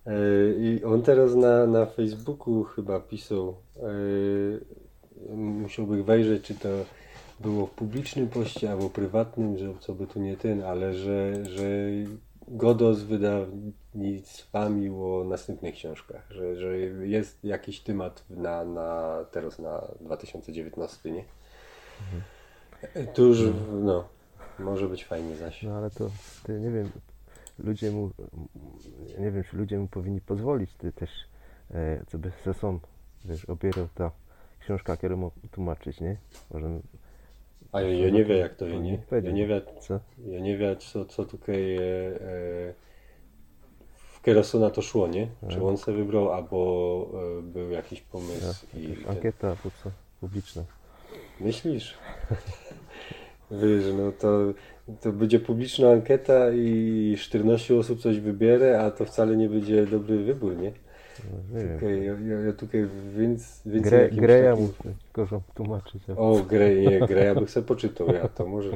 E, 0.06 0.12
I 0.58 0.84
on 0.84 1.02
teraz 1.02 1.34
na, 1.34 1.66
na 1.66 1.86
Facebooku 1.86 2.64
chyba 2.64 3.00
pisał, 3.00 3.56
e, 3.76 5.36
musiałbym 5.36 6.02
wejrzeć, 6.04 6.42
czy 6.44 6.54
to 6.54 6.68
było 7.40 7.66
w 7.66 7.70
publicznym 7.70 8.28
poście 8.28 8.70
albo 8.72 8.90
prywatnym, 8.90 9.58
że 9.58 9.74
co 9.80 9.94
by 9.94 10.06
tu 10.06 10.20
nie 10.20 10.36
ten, 10.36 10.62
ale 10.62 10.94
że, 10.94 11.44
że 11.44 11.64
Godo 12.48 12.94
z 12.94 13.02
wydawnictwami 13.02 14.90
o 14.90 15.24
następnych 15.28 15.74
książkach, 15.74 16.26
że, 16.30 16.56
że 16.56 16.78
jest 16.78 17.44
jakiś 17.44 17.80
temat 17.80 18.24
na, 18.30 18.64
na 18.64 19.18
teraz 19.30 19.58
na 19.58 19.88
2019, 20.00 21.10
nie? 21.10 21.24
Tu 23.14 23.26
już, 23.26 23.38
no, 23.72 24.08
może 24.58 24.88
być 24.88 25.04
fajnie 25.04 25.36
zaś. 25.36 25.62
No 25.62 25.76
ale 25.76 25.90
to, 25.90 26.10
ty, 26.42 26.60
nie 26.60 26.70
wiem, 26.70 26.90
ludzie 27.58 27.90
mu, 27.90 28.10
nie 29.18 29.30
wiem, 29.30 29.44
czy 29.50 29.56
ludzie 29.56 29.78
mu 29.78 29.88
powinni 29.88 30.20
pozwolić, 30.20 30.74
ty 30.74 30.92
też, 30.92 31.10
e, 31.70 32.04
co 32.06 32.18
by 32.18 32.32
ze 32.44 32.54
są, 32.54 32.80
wiesz, 33.24 33.44
opierał 33.44 33.88
ta 33.94 34.10
książka, 34.60 34.96
którą 34.96 35.30
tłumaczyć, 35.50 36.00
nie? 36.00 36.16
Może, 36.50 36.80
A 37.76 37.80
ja, 37.80 37.88
ja 37.88 38.10
nie 38.10 38.24
wiem 38.24 38.38
jak 38.38 38.54
to, 38.54 38.66
ja 38.66 38.78
nie, 38.78 38.92
ja 38.92 38.98
Powiedział. 38.98 39.32
nie 39.34 39.46
wiem, 39.46 39.60
co? 39.80 40.00
ja 40.26 40.40
nie 40.40 40.56
wiem 40.56 40.76
co, 40.76 41.04
co 41.04 41.24
tutaj 41.24 41.76
e, 41.76 41.80
e, 41.80 42.74
w 43.94 44.20
Kerosu 44.20 44.60
na 44.60 44.70
to 44.70 44.82
szło, 44.82 45.08
nie? 45.08 45.28
Czy 45.48 45.62
on 45.64 45.76
sobie 45.76 45.98
wybrał, 45.98 46.32
albo 46.32 47.10
e, 47.38 47.42
był 47.42 47.70
jakiś 47.70 48.00
pomysł 48.00 48.66
i 48.76 48.82
Jakaś 48.82 49.04
ten- 49.04 49.10
ankieta, 49.10 49.56
publiczna. 50.20 50.62
Myślisz? 51.40 51.94
Wiesz, 53.50 53.84
no 53.98 54.12
to, 54.12 54.38
to 55.00 55.12
będzie 55.12 55.40
publiczna 55.40 55.90
ankieta 55.90 56.50
i 56.52 57.16
14 57.18 57.76
osób 57.76 58.00
coś 58.00 58.20
wybierze, 58.20 58.80
a 58.80 58.90
to 58.90 59.04
wcale 59.04 59.36
nie 59.36 59.48
będzie 59.48 59.86
dobry 59.86 60.24
wybór, 60.24 60.56
nie? 60.56 60.72
No, 61.24 61.60
nie 61.60 61.96
ja, 62.04 62.12
ja, 62.20 62.40
ja 62.40 62.52
tutaj 62.52 62.88
więc, 63.16 63.62
więcej 63.66 63.90
Gre, 63.90 64.02
jakimś 64.02 64.20
Greja 64.20 64.50
takim- 64.50 64.64
mu 64.66 64.72
gorzą 65.14 65.40
tłumaczyć. 65.54 66.02
O, 66.16 66.42
Grej, 66.42 66.88
nie, 66.88 67.00
Greja 67.00 67.34
bych 67.34 67.50
sobie 67.50 67.66
poczytał, 67.66 68.06
ja 68.14 68.28
to 68.28 68.46
może. 68.46 68.70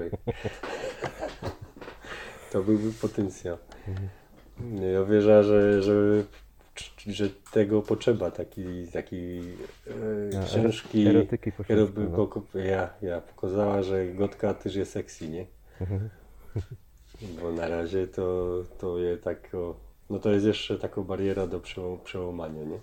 To 2.53 2.63
byłby 2.63 2.93
potencjał. 2.93 3.57
Ja 4.93 5.05
wierzę, 5.05 5.45
że, 5.45 5.83
że, 5.83 6.25
że 7.07 7.29
tego 7.53 7.83
potrzeba, 7.83 8.31
taki, 8.31 8.87
taki 8.93 9.41
e, 10.33 10.45
książki. 10.47 11.07
erotyki 11.07 11.53
po 11.53 11.65
Kiedy 11.65 11.81
śląsku, 11.81 12.41
by 12.53 12.59
no. 12.59 12.65
ja, 12.65 12.91
ja 13.03 13.21
pokazała, 13.21 13.83
że 13.83 14.07
gotka 14.09 14.55
też 14.55 14.75
jest 14.75 14.93
sexy, 14.93 15.29
nie? 15.29 15.47
Mhm. 15.81 16.11
Bo 17.43 17.53
na 17.53 17.69
razie 17.69 18.07
to, 18.07 18.49
to 18.79 18.99
jest 18.99 19.23
tak, 19.25 19.55
o, 19.55 19.90
no 20.11 20.19
to 20.19 20.31
jest 20.31 20.47
jeszcze 20.47 20.79
taka 20.79 21.01
bariera 21.01 21.47
do 21.47 21.61
przełamania, 22.05 22.65
nie? 22.65 22.79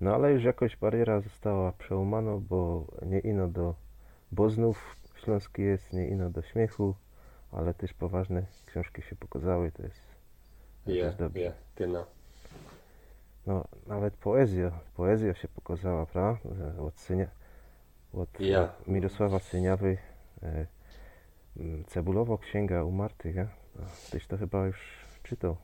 No 0.00 0.14
ale 0.14 0.32
już 0.32 0.44
jakoś 0.44 0.76
bariera 0.76 1.20
została 1.20 1.72
przełamana, 1.72 2.36
bo 2.36 2.84
nie 3.06 3.18
ino 3.18 3.48
do 3.48 3.74
Boznów 4.32 4.96
śląski 5.24 5.62
jest, 5.62 5.92
nie 5.92 6.08
ino 6.08 6.30
do 6.30 6.42
śmiechu, 6.42 6.94
ale 7.52 7.74
też 7.74 7.92
poważne 7.92 8.46
książki 8.66 9.02
się 9.02 9.16
pokazały, 9.16 9.72
to 9.72 9.82
jest, 9.82 10.00
to 10.84 10.90
Ja, 10.90 11.04
jest 11.06 11.18
dobrze. 11.18 11.40
ja, 11.40 11.52
genau. 11.76 12.04
No 13.46 13.64
nawet 13.86 14.16
poezja, 14.16 14.72
poezja 14.96 15.34
się 15.34 15.48
pokazała, 15.48 16.06
prawda? 16.06 16.40
Od, 16.80 16.98
Synia, 17.00 17.26
od 18.14 18.40
Ja. 18.40 18.72
Mirosława 18.86 19.38
Syniawy, 19.38 19.98
e, 20.42 20.66
Cebulowo 21.86 22.38
Księga 22.38 22.84
Umartych, 22.84 23.34
ja? 23.34 23.48
No, 23.76 23.84
Tyś 24.10 24.26
to 24.26 24.36
chyba 24.38 24.66
już 24.66 25.04
czytał. 25.22 25.56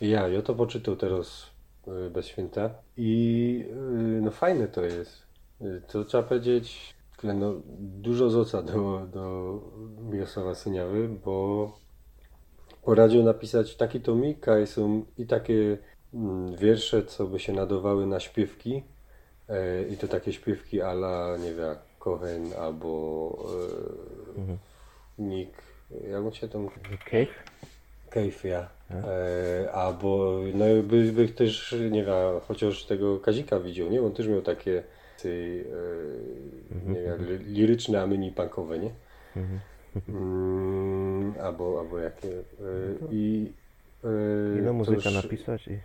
Ja, 0.00 0.28
ja 0.28 0.42
to 0.42 0.54
poczytał 0.54 0.96
teraz 0.96 1.46
y, 2.06 2.10
bez 2.10 2.26
święta 2.26 2.70
i 2.96 3.64
y, 3.70 4.20
no 4.22 4.30
fajne 4.30 4.68
to 4.68 4.84
jest. 4.84 5.28
To 5.88 6.04
trzeba 6.04 6.22
powiedzieć, 6.22 6.94
no, 7.24 7.54
dużo 7.78 8.30
zoca 8.30 8.62
do, 8.62 9.06
do 9.12 9.60
Mirosława 10.10 10.54
Syniawy, 10.54 11.08
bo 11.24 11.72
poradził 12.82 13.22
napisać 13.22 13.76
taki 13.76 14.00
tomik, 14.00 14.48
a 14.48 14.66
są 14.66 15.04
i 15.18 15.26
takie 15.26 15.78
mm, 16.14 16.56
wiersze, 16.56 17.02
co 17.02 17.26
by 17.26 17.38
się 17.38 17.52
nadawały 17.52 18.06
na 18.06 18.20
śpiewki 18.20 18.82
e, 19.48 19.82
i 19.82 19.96
to 19.96 20.08
takie 20.08 20.32
śpiewki 20.32 20.82
ala, 20.82 21.36
nie 21.36 21.54
wiem, 21.54 21.76
Cohen 21.98 22.52
albo 22.60 23.38
e, 25.18 25.22
Nick, 25.22 25.62
jak 26.10 26.24
on 26.24 26.32
się 26.32 26.48
tam 26.48 26.68
Cave? 27.10 27.57
Ja. 28.44 28.68
E, 29.04 29.72
albo, 29.72 30.40
no 30.54 30.64
by, 30.82 31.12
by 31.12 31.28
też, 31.28 31.74
nie 31.90 32.04
wiem, 32.04 32.40
chociaż 32.48 32.84
tego 32.84 33.18
Kazika 33.18 33.60
widział, 33.60 33.88
nie? 33.90 34.02
On 34.02 34.12
też 34.12 34.28
miał 34.28 34.42
takie, 34.42 34.82
e, 35.24 35.28
nie 36.86 37.00
wiem, 37.02 37.26
li- 37.26 37.44
liryczne, 37.54 38.02
a 38.02 38.06
mini 38.06 38.32
punkowe, 38.32 38.78
nie? 38.78 38.90
Mm, 40.08 41.34
albo, 41.42 41.80
albo 41.80 41.98
jakie. 41.98 42.28
E, 42.28 42.42
I 43.12 43.52
e, 44.04 44.66
to 44.66 44.72
muzyka 44.72 45.10
napisać 45.10 45.68
i 45.68 45.78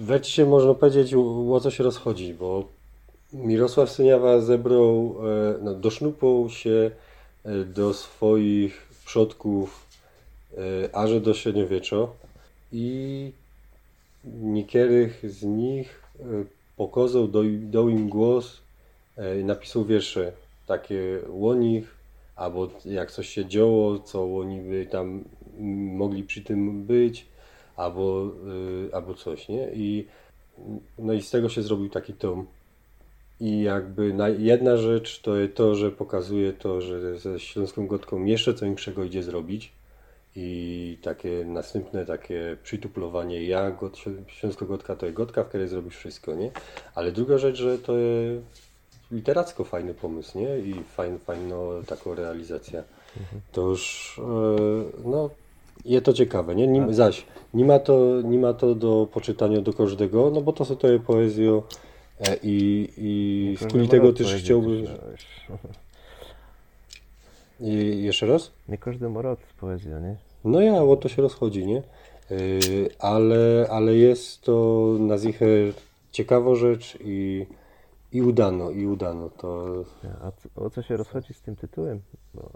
Wręcz 0.00 0.26
się 0.26 0.46
można 0.46 0.74
powiedzieć, 0.74 1.14
o 1.50 1.60
co 1.60 1.70
się 1.70 1.84
rozchodzi, 1.84 2.34
bo 2.34 2.68
Mirosław 3.32 3.90
Syniawa 3.90 4.40
zebrał, 4.40 5.16
e, 5.28 5.58
no, 5.62 5.74
dosznupał 5.74 6.50
się 6.50 6.90
e, 7.44 7.64
do 7.64 7.94
swoich 7.94 8.88
przodków 9.04 9.89
e, 10.58 10.94
aż 10.94 11.20
do 11.20 11.34
średniowiecza 11.34 12.06
i 12.72 13.32
niektórych 14.24 15.30
z 15.30 15.42
nich 15.42 16.02
e, 16.20 16.24
pokazał, 16.76 17.28
dał, 17.60 17.88
im 17.88 18.08
głos 18.08 18.60
e, 19.16 19.40
i 19.40 19.44
napisał 19.44 19.84
wiersze 19.84 20.32
takie 20.66 21.20
o 21.42 21.54
nich, 21.54 21.94
albo 22.36 22.68
jak 22.84 23.10
coś 23.10 23.28
się 23.28 23.46
działo, 23.46 23.98
co 23.98 24.36
oni 24.36 24.60
by 24.60 24.86
tam 24.86 25.24
mogli 25.94 26.24
przy 26.24 26.40
tym 26.40 26.84
być, 26.84 27.26
albo, 27.76 28.30
albo 28.92 29.14
coś, 29.14 29.48
nie? 29.48 29.68
I, 29.74 30.06
no 30.98 31.12
i 31.12 31.22
z 31.22 31.30
tego 31.30 31.48
się 31.48 31.62
zrobił 31.62 31.88
taki 31.88 32.12
tom. 32.12 32.46
I 33.40 33.62
jakby 33.62 34.14
na, 34.14 34.28
jedna 34.28 34.76
rzecz 34.76 35.20
to 35.20 35.36
jest 35.36 35.54
to, 35.54 35.74
że 35.74 35.90
pokazuje 35.90 36.52
to, 36.52 36.80
że 36.80 37.18
ze 37.18 37.40
Śląską 37.40 37.86
Gotką 37.86 38.24
jeszcze 38.24 38.54
co 38.54 38.64
większego 38.64 39.04
idzie 39.04 39.22
zrobić. 39.22 39.72
I 40.36 40.98
takie 41.02 41.44
następne 41.44 42.06
takie 42.06 42.56
przytuplowanie 42.62 43.44
ja, 43.44 43.70
got, 43.70 43.96
Śląsko 44.26 44.66
Gotka 44.66 44.96
to 44.96 45.06
jest 45.06 45.16
Gotka, 45.16 45.44
w 45.44 45.48
której 45.48 45.68
zrobisz 45.68 45.96
wszystko, 45.96 46.34
nie? 46.34 46.50
Ale 46.94 47.12
druga 47.12 47.38
rzecz, 47.38 47.56
że 47.56 47.78
to 47.78 47.96
jest 47.96 48.70
literacko 49.10 49.64
fajny 49.64 49.94
pomysł, 49.94 50.38
nie? 50.38 50.58
I 50.58 50.74
fajn, 50.84 51.18
fajna 51.18 51.56
taka 51.86 52.14
realizacja. 52.14 52.82
To 53.52 53.68
już, 53.68 54.14
e, 54.18 55.08
no, 55.08 55.30
jest 55.84 56.04
to 56.04 56.12
ciekawe, 56.12 56.54
nie? 56.54 56.66
Nim, 56.66 56.94
zaś, 56.94 57.24
nie 57.54 57.64
ma, 57.64 57.78
to, 57.78 58.22
nie 58.24 58.38
ma 58.38 58.54
to 58.54 58.74
do 58.74 59.08
poczytania 59.12 59.60
do 59.60 59.72
każdego, 59.72 60.30
no 60.34 60.40
bo 60.40 60.52
to 60.52 60.64
są 60.64 60.76
to 60.76 60.88
jest 60.88 61.04
poezjo 61.04 61.62
e, 62.20 62.36
i, 62.42 62.88
i 62.96 63.56
z 63.86 63.90
tego 63.90 64.12
też 64.12 64.34
chciałbym... 64.34 64.86
I, 67.60 68.02
jeszcze 68.02 68.26
raz? 68.26 68.52
Nie 68.68 68.78
każdy 68.78 69.08
ma 69.08 69.22
rod 69.22 69.38
poezja, 69.60 69.98
nie? 69.98 70.16
No 70.44 70.60
ja, 70.60 70.82
o 70.82 70.96
to 70.96 71.08
się 71.08 71.22
rozchodzi, 71.22 71.66
nie? 71.66 71.82
Yy, 72.30 72.88
ale, 72.98 73.66
ale 73.70 73.94
jest 73.94 74.42
to 74.42 74.86
na 75.00 75.18
zichę 75.18 75.46
ciekawa 76.12 76.54
rzecz 76.54 76.98
i, 77.00 77.46
i 78.12 78.22
udano, 78.22 78.70
i 78.70 78.86
udano. 78.86 79.30
To 79.30 79.66
A 80.22 80.30
co, 80.30 80.48
o 80.64 80.70
co 80.70 80.82
się 80.82 80.96
rozchodzi 80.96 81.34
z 81.34 81.40
tym 81.40 81.56
tytułem? 81.56 82.00
Bo, 82.34 82.50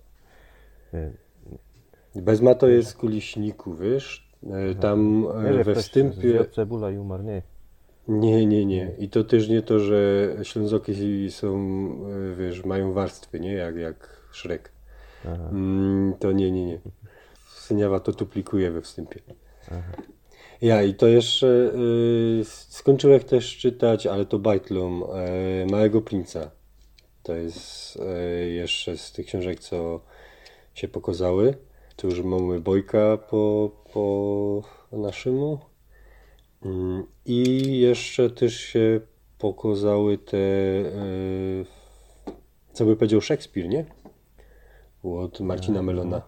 e, 0.94 1.10
bez 2.16 2.40
ma 2.40 2.54
to 2.54 2.68
jest 2.68 2.96
kuliśniku, 2.96 3.74
wiesz? 3.74 4.28
Yy, 4.42 4.74
Tam 4.74 5.26
nie, 5.42 5.50
yy, 5.50 5.54
że 5.54 5.64
we 5.64 5.74
wstępie... 5.74 6.44
cebula 6.44 6.90
i 6.90 6.98
umarł, 6.98 7.22
nie. 7.22 7.42
Nie, 8.08 8.46
nie, 8.46 8.66
nie. 8.66 8.92
I 8.98 9.08
to 9.08 9.24
też 9.24 9.48
nie 9.48 9.62
to, 9.62 9.78
że 9.78 10.30
Ślązoki 10.42 11.30
są, 11.30 11.56
wiesz, 12.38 12.64
mają 12.64 12.92
warstwy, 12.92 13.40
nie? 13.40 13.52
Jak, 13.52 13.76
jak 13.76 14.24
Szrek. 14.32 14.73
Aha. 15.24 15.48
Mm, 15.52 16.14
to 16.18 16.32
nie, 16.32 16.50
nie, 16.50 16.66
nie. 16.66 16.80
Syniawa 17.54 18.00
to 18.00 18.12
duplikuje 18.12 18.70
we 18.70 18.82
wstępie. 18.82 19.20
Ja 20.60 20.82
i 20.82 20.94
to 20.94 21.06
jeszcze 21.06 21.46
y, 21.46 22.44
skończyłem 22.44 23.20
też 23.20 23.56
czytać, 23.56 24.06
ale 24.06 24.26
to 24.26 24.38
Bajtlum, 24.38 25.02
y, 25.02 25.66
Małego 25.70 26.02
Princa. 26.02 26.50
To 27.22 27.34
jest 27.34 27.96
y, 27.96 28.50
jeszcze 28.50 28.96
z 28.96 29.12
tych 29.12 29.26
książek, 29.26 29.60
co 29.60 30.00
się 30.74 30.88
pokazały. 30.88 31.54
Tu 31.96 32.08
już 32.08 32.20
mamy 32.20 32.60
Bojka 32.60 33.16
po, 33.16 33.70
po 33.92 34.62
naszemu. 34.92 35.58
Mm, 36.64 37.06
I 37.26 37.78
jeszcze 37.78 38.30
też 38.30 38.60
się 38.60 39.00
pokazały 39.38 40.18
te, 40.18 40.36
y, 40.36 41.64
co 42.72 42.84
by 42.84 42.96
powiedział 42.96 43.20
Szekspir, 43.20 43.68
nie? 43.68 43.84
Od 45.04 45.40
Marcina 45.40 45.82
Melona. 45.82 46.22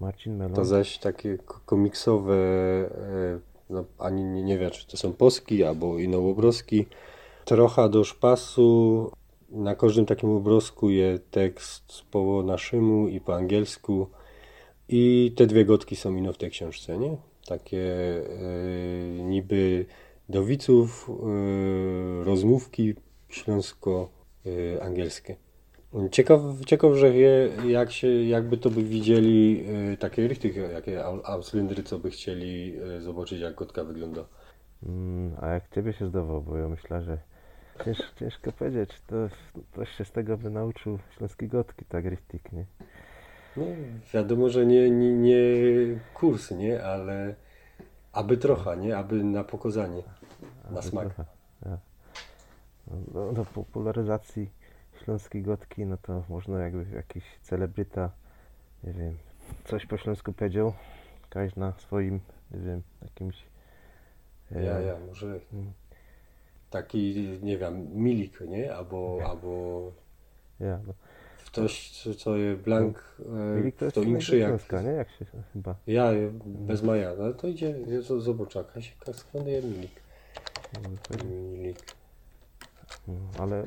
Marcin 0.00 0.36
Melon. 0.36 0.54
To 0.54 0.64
zaś 0.64 0.98
takie 0.98 1.38
komiksowe, 1.66 2.34
e, 2.34 3.38
no, 3.70 3.84
ani 3.98 4.24
nie, 4.24 4.42
nie 4.42 4.58
wiem, 4.58 4.70
czy 4.70 4.86
to 4.86 4.96
są 4.96 5.12
poski 5.12 5.64
albo 5.64 5.98
inowobroski. 5.98 6.86
Trochę 7.44 7.88
do 7.88 8.04
szpasu, 8.04 9.10
na 9.50 9.74
każdym 9.74 10.06
takim 10.06 10.30
obrozku 10.30 10.90
jest 10.90 11.30
tekst 11.30 12.02
po 12.10 12.42
naszemu 12.42 13.08
i 13.08 13.20
po 13.20 13.34
angielsku. 13.34 14.06
I 14.88 15.32
te 15.36 15.46
dwie 15.46 15.64
gotki 15.64 15.96
są 15.96 16.16
ino 16.16 16.32
w 16.32 16.38
tej 16.38 16.50
książce, 16.50 16.98
nie? 16.98 17.16
Takie 17.46 17.80
e, 17.80 18.22
niby 19.22 19.86
do 20.28 20.44
widzów 20.44 21.10
e, 21.10 21.14
rozmówki 22.24 22.94
śląsko-angielskie. 23.28 25.36
Ciekaw, 26.10 26.40
ciekaw, 26.66 26.94
że 26.94 27.10
wie, 27.12 27.48
jak 27.66 27.92
się, 27.92 28.06
jakby 28.08 28.56
to 28.58 28.70
by 28.70 28.82
widzieli 28.82 29.64
e, 29.92 29.96
takie 29.96 30.28
rychty, 30.28 30.48
jakie 30.72 31.00
Au- 31.04 31.20
Ausländery, 31.24 31.82
co 31.82 31.98
by 31.98 32.10
chcieli 32.10 32.76
e, 32.96 33.00
zobaczyć, 33.00 33.40
jak 33.40 33.54
gotka 33.54 33.84
wygląda. 33.84 34.24
Mm, 34.86 35.32
a 35.40 35.46
jak 35.48 35.68
ciebie 35.74 35.92
się 35.92 36.06
zdawało? 36.08 36.40
Bo 36.40 36.56
ja 36.56 36.68
myślę, 36.68 37.02
że 37.02 37.18
cięż, 37.84 37.98
ciężko 38.18 38.52
powiedzieć, 38.52 38.90
to 39.06 39.16
ktoś 39.72 39.90
się 39.90 40.04
z 40.04 40.12
tego 40.12 40.36
by 40.36 40.50
nauczył 40.50 40.98
śląskiej 41.16 41.48
gotki, 41.48 41.84
tak 41.84 42.04
richtig, 42.04 42.52
nie? 42.52 42.64
No, 43.56 43.64
wiadomo, 44.14 44.48
że 44.48 44.66
nie, 44.66 44.90
nie, 44.90 45.12
nie 45.12 45.36
kurs, 46.14 46.50
nie? 46.50 46.84
Ale 46.84 47.34
aby 48.12 48.36
trochę, 48.36 48.76
nie? 48.76 48.96
Aby 48.96 49.24
na 49.24 49.44
pokazanie, 49.44 50.02
na 50.64 50.70
Ale 50.70 50.82
smak. 50.82 51.04
trochę, 51.14 51.24
ja. 51.66 51.78
No, 52.86 52.96
do, 53.14 53.32
do 53.32 53.44
popularyzacji 53.44 54.50
śląskiej 55.08 55.42
gotki, 55.42 55.86
no 55.86 55.96
to 55.96 56.22
można 56.28 56.58
jakby 56.64 56.86
jakiś 56.96 57.24
celebryta, 57.42 58.10
nie 58.84 58.92
wiem, 58.92 59.16
coś 59.64 59.86
po 59.86 59.96
śląsku 59.96 60.32
powiedział, 60.32 60.72
kaś 61.30 61.56
na 61.56 61.72
swoim, 61.72 62.20
nie 62.50 62.60
wiem, 62.60 62.82
jakimś... 63.02 63.44
e, 64.56 64.62
Ja, 64.64 64.80
ja, 64.80 64.96
może 65.06 65.40
taki, 66.70 67.38
nie 67.42 67.58
wiem, 67.58 67.94
milik, 67.94 68.40
nie? 68.40 68.74
Albo, 68.74 69.18
albo 69.30 69.92
Ja, 70.60 70.80
no. 70.86 70.92
ktoś, 71.46 71.90
co, 71.90 72.14
co 72.14 72.36
je 72.36 72.56
blank, 72.56 73.16
e, 73.26 73.56
Milik 73.58 73.76
to 73.76 73.92
to 73.92 74.02
inszy 74.02 74.38
jak... 74.38 74.48
Śląska, 74.48 74.82
nie? 74.82 74.90
Jak 74.90 75.10
się 75.10 75.24
chyba... 75.52 75.74
Ja, 75.86 76.10
bez 76.44 76.82
maja, 76.82 77.12
no 77.18 77.32
to 77.32 77.46
idzie, 77.48 77.70
je- 77.86 78.02
z- 78.02 78.22
zobacz, 78.22 78.54
jaka 78.54 78.80
się 78.80 78.92
skąduje 79.12 79.62
milik. 79.62 79.92
Milik. 81.52 81.78
No, 83.08 83.14
ale 83.38 83.66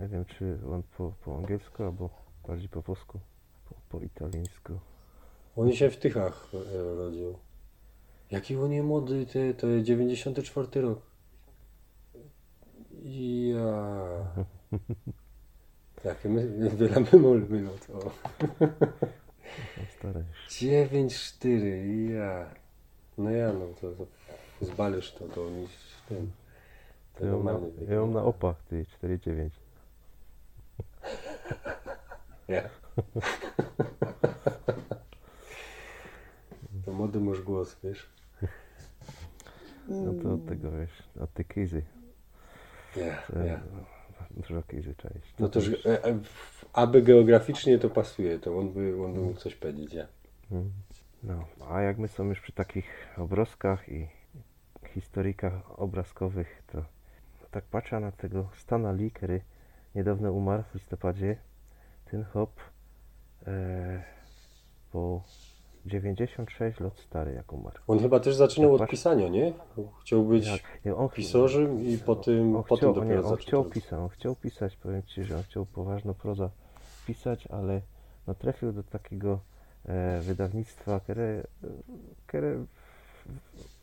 nie 0.00 0.08
wiem, 0.08 0.24
czy 0.24 0.58
on 0.70 0.82
po, 0.96 1.12
po 1.24 1.36
angielsku, 1.36 1.82
albo 1.82 2.10
bardziej 2.48 2.68
po 2.68 2.82
polsku, 2.82 3.20
po, 3.68 3.74
po 3.88 4.04
italiańsku. 4.04 4.78
On 5.56 5.72
się 5.72 5.90
w 5.90 5.96
Tychach 5.96 6.48
e, 6.54 6.94
rodził. 6.96 7.38
Jaki 8.30 8.56
on 8.56 8.72
jest 8.72 8.86
młody, 8.86 9.26
ty, 9.26 9.54
to 9.54 9.66
jest 9.66 9.86
94 9.86 10.80
rok. 10.80 11.02
Ja. 13.02 13.66
Jakie 16.04 16.28
my, 16.28 16.70
wiele 16.70 17.00
mymol 17.00 17.48
minut. 17.48 17.86
O. 17.90 18.10
No, 19.76 19.84
stare 19.98 20.20
już. 20.20 20.48
9-4, 20.48 22.10
ja. 22.10 22.54
No 23.18 23.30
ja, 23.30 23.52
no 23.52 23.66
to, 23.80 23.90
to 23.90 24.06
zbalisz 24.66 25.12
to, 25.12 25.28
to 25.28 25.46
ten. 26.08 26.30
To 27.18 27.26
ja 27.26 27.32
mam 27.32 27.44
na, 27.44 27.52
ja 27.94 28.00
mam 28.00 28.12
na 28.12 28.22
opach, 28.22 28.62
ty, 28.62 28.84
4,9. 29.02 29.50
Ja. 32.48 32.62
To 36.84 36.92
młody 36.92 37.20
masz 37.20 37.40
głos, 37.40 37.76
wiesz? 37.84 38.10
No 39.88 40.12
to 40.22 40.34
od 40.34 40.46
tego, 40.46 40.70
wiesz, 40.70 41.02
od 41.20 41.32
tej 41.32 41.44
kizy. 41.44 41.82
To 43.32 43.38
ja. 43.38 43.60
Dużo 44.30 44.62
kizy 44.62 44.94
część. 44.94 45.34
No 45.38 45.48
to, 45.48 45.60
e, 45.60 46.04
e, 46.04 46.18
aby 46.72 47.02
geograficznie 47.02 47.78
to 47.78 47.90
pasuje, 47.90 48.38
to 48.38 48.58
on 48.58 48.72
by, 48.72 49.04
on 49.04 49.14
by 49.14 49.20
mógł 49.20 49.40
coś 49.40 49.54
powiedzieć, 49.54 49.92
ja. 49.92 50.06
Mm. 50.50 50.70
No, 51.22 51.44
a 51.70 51.80
jak 51.80 51.98
my 51.98 52.08
są 52.08 52.24
już 52.24 52.40
przy 52.40 52.52
takich 52.52 53.08
obrazkach 53.18 53.88
i 53.88 54.08
historykach 54.94 55.80
obrazkowych, 55.80 56.62
to 56.66 56.84
tak 57.54 57.64
patrzę 57.64 58.00
na 58.00 58.12
tego 58.12 58.48
Stana 58.56 58.92
Lee, 58.92 59.10
który 59.10 59.40
niedawno 59.94 60.32
umarł 60.32 60.62
w 60.62 60.74
listopadzie. 60.74 61.36
Ten 62.10 62.24
hop 62.24 62.50
e, 63.46 64.02
po 64.92 65.22
96 65.86 66.80
lat 66.80 66.98
stary 66.98 67.32
jak 67.32 67.52
umarł. 67.52 67.76
On 67.86 67.98
chyba 67.98 68.20
też 68.20 68.34
zaczynał 68.34 68.70
Tak, 68.70 68.74
od 68.74 68.80
patrz. 68.80 68.90
pisania, 68.90 69.28
nie? 69.28 69.52
Chciał 70.02 70.24
być 70.24 70.46
Jak, 70.46 70.60
nie, 70.84 70.94
on, 70.94 71.08
pisarzem 71.08 71.80
i 71.80 71.98
potem, 71.98 72.56
on, 72.56 72.64
potem 72.64 72.78
chciał, 72.78 72.94
dopiero 72.94 73.22
nie, 73.22 73.28
on 73.28 73.36
chciał 73.36 73.64
pisać, 73.64 73.92
on 73.92 74.08
chciał 74.08 74.36
pisać, 74.36 74.76
powiem 74.76 75.02
Ci, 75.02 75.24
że 75.24 75.36
on 75.36 75.42
chciał 75.42 75.66
poważną 75.66 76.14
prozę 76.14 76.50
pisać, 77.06 77.46
ale 77.46 77.80
no, 78.26 78.34
trafił 78.34 78.72
do 78.72 78.82
takiego 78.82 79.38
e, 79.86 80.20
wydawnictwa, 80.20 81.00
które, 81.00 81.42
które 82.26 82.64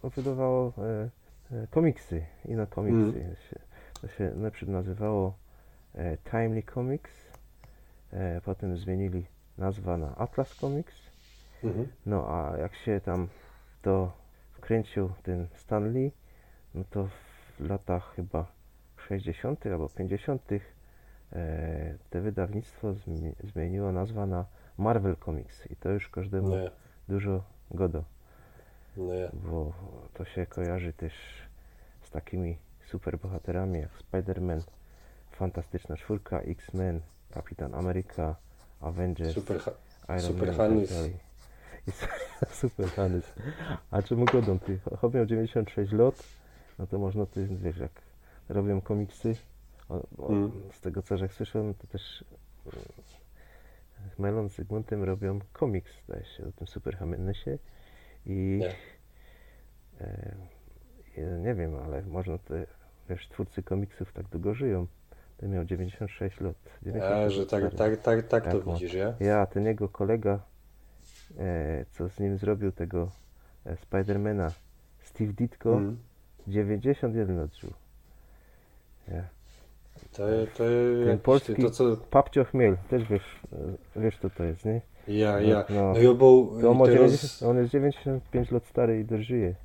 wydawało 0.04 0.74
e, 0.78 1.10
e, 1.52 1.68
komiksy, 1.68 2.26
ino 2.46 2.68
komiksy. 2.68 3.20
Mhm. 3.20 3.36
Się, 3.36 3.60
to 4.02 4.08
się 4.08 4.32
najpierw 4.36 4.68
nazywało 4.68 5.34
e, 5.96 6.18
Timely 6.18 6.64
Comics, 6.64 7.12
e, 8.14 8.42
potem 8.42 8.78
zmienili 8.78 9.26
nazwę 9.58 9.98
na 9.98 10.16
Atlas 10.16 10.56
Comics, 10.56 10.96
Mhm. 11.64 11.88
no 12.06 12.28
a 12.30 12.58
jak 12.58 12.76
się 12.76 13.02
tam 13.02 13.28
to 13.82 14.12
wkręcił 14.52 15.10
ten 15.24 15.48
Stanley, 15.54 16.12
no 16.76 16.84
to 16.90 17.08
w 17.60 17.70
latach 17.70 18.14
chyba 18.16 18.52
60. 19.08 19.66
albo 19.66 19.90
50. 19.90 20.52
E, 21.34 21.98
te 22.10 22.22
wydawnictwo 22.22 22.94
zmi- 22.94 23.34
zmieniło 23.44 23.92
nazwę 23.92 24.26
na 24.26 24.46
Marvel 24.78 25.16
Comics 25.26 25.72
i 25.72 25.76
to 25.76 25.90
już 25.90 26.10
każdemu 26.10 26.56
ja, 26.56 26.72
dużo 27.10 27.44
godo, 27.72 28.04
no 28.98 29.14
ja. 29.14 29.30
bo 29.34 29.74
to 30.14 30.26
się 30.26 30.46
kojarzy 30.46 30.94
też 30.94 31.14
z 32.02 32.10
takimi 32.12 32.58
superbohaterami 32.86 33.80
jak 33.80 33.90
Spider-Man, 34.00 34.62
Fantastyczna 35.32 35.98
Czwórka, 35.98 36.40
X-Men, 36.42 37.02
Kapitan 37.32 37.76
Ameryka, 37.76 38.36
Avengers, 38.82 39.34
Super, 39.34 39.62
Iron 40.10 40.20
Super 40.22 40.48
Man, 40.48 40.58
Hannes. 40.58 40.90
tak 40.90 40.98
dalej. 40.98 41.18
I 41.88 41.90
s- 41.90 42.08
super 42.62 42.88
Hannes. 42.90 43.34
A 43.92 44.02
czemu 44.02 44.26
godą 44.26 44.60
ty? 44.60 44.80
Miał 45.14 45.26
96 45.26 45.92
lat, 45.92 46.24
no 46.80 46.88
to 46.88 47.00
można 47.00 47.26
ty, 47.26 47.48
wiesz, 47.48 47.78
jak 47.78 47.92
robią 48.50 48.82
komiksy, 48.82 49.36
o, 49.90 50.02
o, 50.18 50.30
Mm. 50.32 50.52
z 50.74 50.82
tego 50.82 51.02
co 51.02 51.18
żech 51.18 51.34
słyszałem, 51.34 51.74
to 51.74 51.88
też 51.88 52.26
mm, 52.66 52.86
Melon 54.20 54.50
z 54.50 54.56
Zygmuntem 54.56 55.04
robią 55.04 55.40
komiks, 55.54 55.92
zdaje 56.06 56.26
się, 56.26 56.48
o 56.48 56.52
tym 56.52 56.68
Super 56.68 56.98
Hannesie 56.98 57.58
i 58.26 58.60
Nie. 58.62 58.76
e, 60.02 61.38
nie 61.40 61.54
wiem, 61.56 61.76
ale 61.76 62.02
można 62.02 62.38
te, 62.38 62.66
wiesz, 63.10 63.28
twórcy 63.30 63.64
komiksów 63.64 64.14
tak 64.14 64.28
długo 64.28 64.54
żyją. 64.54 64.88
Ten 65.38 65.52
miał 65.52 65.66
96 65.66 66.40
lat. 66.42 66.56
A, 66.82 66.86
96 66.86 67.36
że 67.36 67.46
tak, 67.46 67.74
stary. 67.74 67.98
tak, 67.98 68.28
tak, 68.28 68.44
tak 68.44 68.52
to 68.52 68.66
ma- 68.66 68.74
widzisz, 68.74 68.94
ja? 68.94 69.14
Ja, 69.20 69.46
ten 69.46 69.66
jego 69.66 69.90
kolega, 69.90 70.40
e, 71.40 71.86
co 71.92 72.10
z 72.10 72.20
nim 72.20 72.38
zrobił 72.38 72.72
tego 72.72 73.12
e, 73.66 73.78
Spidermana, 73.78 74.52
Steve 75.04 75.34
Ditko, 75.34 75.70
Mhm. 75.74 75.98
91 76.48 77.38
lat 77.40 77.56
żył. 77.56 77.74
Ja. 79.08 79.24
To, 80.12 80.24
to, 80.58 80.64
Ten 81.06 81.20
polski 81.20 81.56
to 81.56 81.70
co... 81.70 81.98
Papcio 81.98 82.44
Chmiel, 82.46 82.78
też 82.90 83.04
wiesz, 83.10 83.40
e, 83.96 84.02
wiesz 84.02 84.18
co 84.20 84.30
to 84.30 84.44
jest, 84.44 84.66
nie? 84.66 84.82
Ja, 85.08 85.32
No, 85.42 85.48
ja. 85.48 85.66
no. 85.70 85.94
No 85.94 86.00
i 86.00 86.16
bo 86.16 86.48
To 86.62 86.72
on, 86.72 86.78
ma 86.78 86.86
teraz... 86.86 87.12
90, 87.12 87.44
on 87.52 87.58
jest 87.58 87.72
95 87.72 88.52
lat 88.52 88.66
stary 88.66 89.00
i 89.00 89.06
dożyje. 89.06 89.56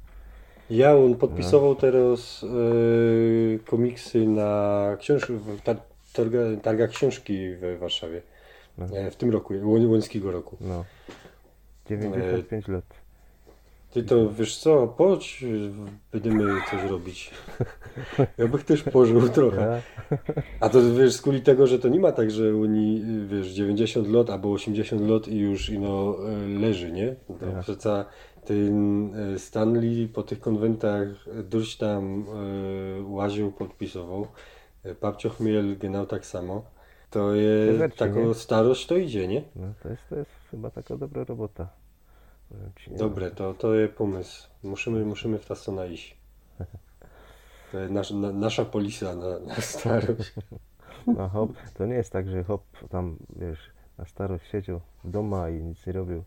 Ja, 0.70 0.96
on 0.96 1.14
podpisował 1.14 1.74
teraz 1.76 2.44
e, 2.44 3.58
komiksy 3.58 4.26
na 4.26 4.82
książ... 5.00 5.22
tar 5.64 5.76
targa, 6.12 6.38
targach 6.62 6.90
książki 6.90 7.54
w 7.54 7.78
Warszawie. 7.80 8.22
No. 8.78 8.86
E, 8.96 9.10
w 9.10 9.16
tym 9.16 9.30
roku, 9.30 9.54
łoń- 9.54 9.86
łońskiego 9.88 10.32
roku. 10.32 10.56
No. 10.60 10.84
95 11.88 12.68
lat. 12.68 12.84
Ty 13.96 14.02
to 14.02 14.30
wiesz 14.32 14.56
co, 14.56 14.94
chodź, 14.98 15.44
będziemy 16.12 16.44
coś 16.70 16.90
robić. 16.90 17.30
Ja 18.38 18.48
bych 18.48 18.64
też 18.64 18.82
pożył 18.82 19.28
trochę. 19.28 19.82
A 20.60 20.68
to 20.68 20.94
wiesz, 20.94 21.12
z 21.12 21.22
kuli 21.22 21.40
tego, 21.40 21.66
że 21.66 21.78
to 21.78 21.88
nie 21.88 22.00
ma 22.00 22.12
tak, 22.12 22.30
że 22.30 22.56
oni, 22.56 23.02
wiesz, 23.26 23.48
90 23.48 24.08
lat 24.08 24.30
albo 24.30 24.52
80 24.52 25.02
lat 25.02 25.28
i 25.28 25.38
już 25.38 25.70
ino 25.70 26.16
e, 26.28 26.48
leży, 26.60 26.92
nie? 26.92 27.16
To 27.28 27.46
Tak. 27.46 27.60
przeca 27.60 28.04
ten 28.44 28.74
e, 29.14 29.38
Stanley 29.38 30.08
po 30.08 30.22
tych 30.22 30.40
konwentach 30.40 31.08
dość 31.44 31.76
tam 31.76 32.24
e, 32.98 33.02
łaził, 33.02 33.52
podpisował. 33.52 34.26
Papcio 35.00 35.30
Chmiel 35.30 35.78
genau 35.78 36.06
tak 36.06 36.26
samo. 36.26 36.64
To 37.10 37.34
jest 37.34 37.96
taką 37.96 38.34
starość 38.34 38.86
to 38.86 38.96
idzie, 38.96 39.28
nie? 39.28 39.42
No 39.56 39.66
to 39.82 39.88
jest, 39.88 40.02
to 40.08 40.16
jest 40.16 40.30
chyba 40.50 40.70
taka 40.70 40.96
dobra 40.96 41.24
robota. 41.24 41.85
Dobre, 42.98 43.30
to, 43.30 43.54
to 43.54 43.74
jest 43.74 43.94
pomysł. 43.94 44.48
Musimy, 44.62 45.04
musimy 45.04 45.38
w 45.38 45.46
ta 45.46 45.54
strona 45.54 45.86
iść. 45.86 46.16
To 47.72 47.78
jest 47.78 47.92
nasz, 47.92 48.10
na, 48.10 48.32
nasza 48.32 48.64
polisa 48.64 49.16
na, 49.16 49.38
na 49.38 49.54
starość. 49.54 50.34
No 51.06 51.28
hop, 51.28 51.52
to 51.74 51.86
nie 51.86 51.94
jest 51.94 52.12
tak, 52.12 52.28
że 52.28 52.44
hop 52.44 52.62
tam, 52.90 53.16
wiesz, 53.36 53.58
na 53.98 54.04
starość 54.04 54.50
siedział 54.50 54.80
w 55.04 55.10
domu 55.10 55.46
i 55.46 55.62
nic 55.62 55.86
nie 55.86 55.92
robił. 55.92 56.24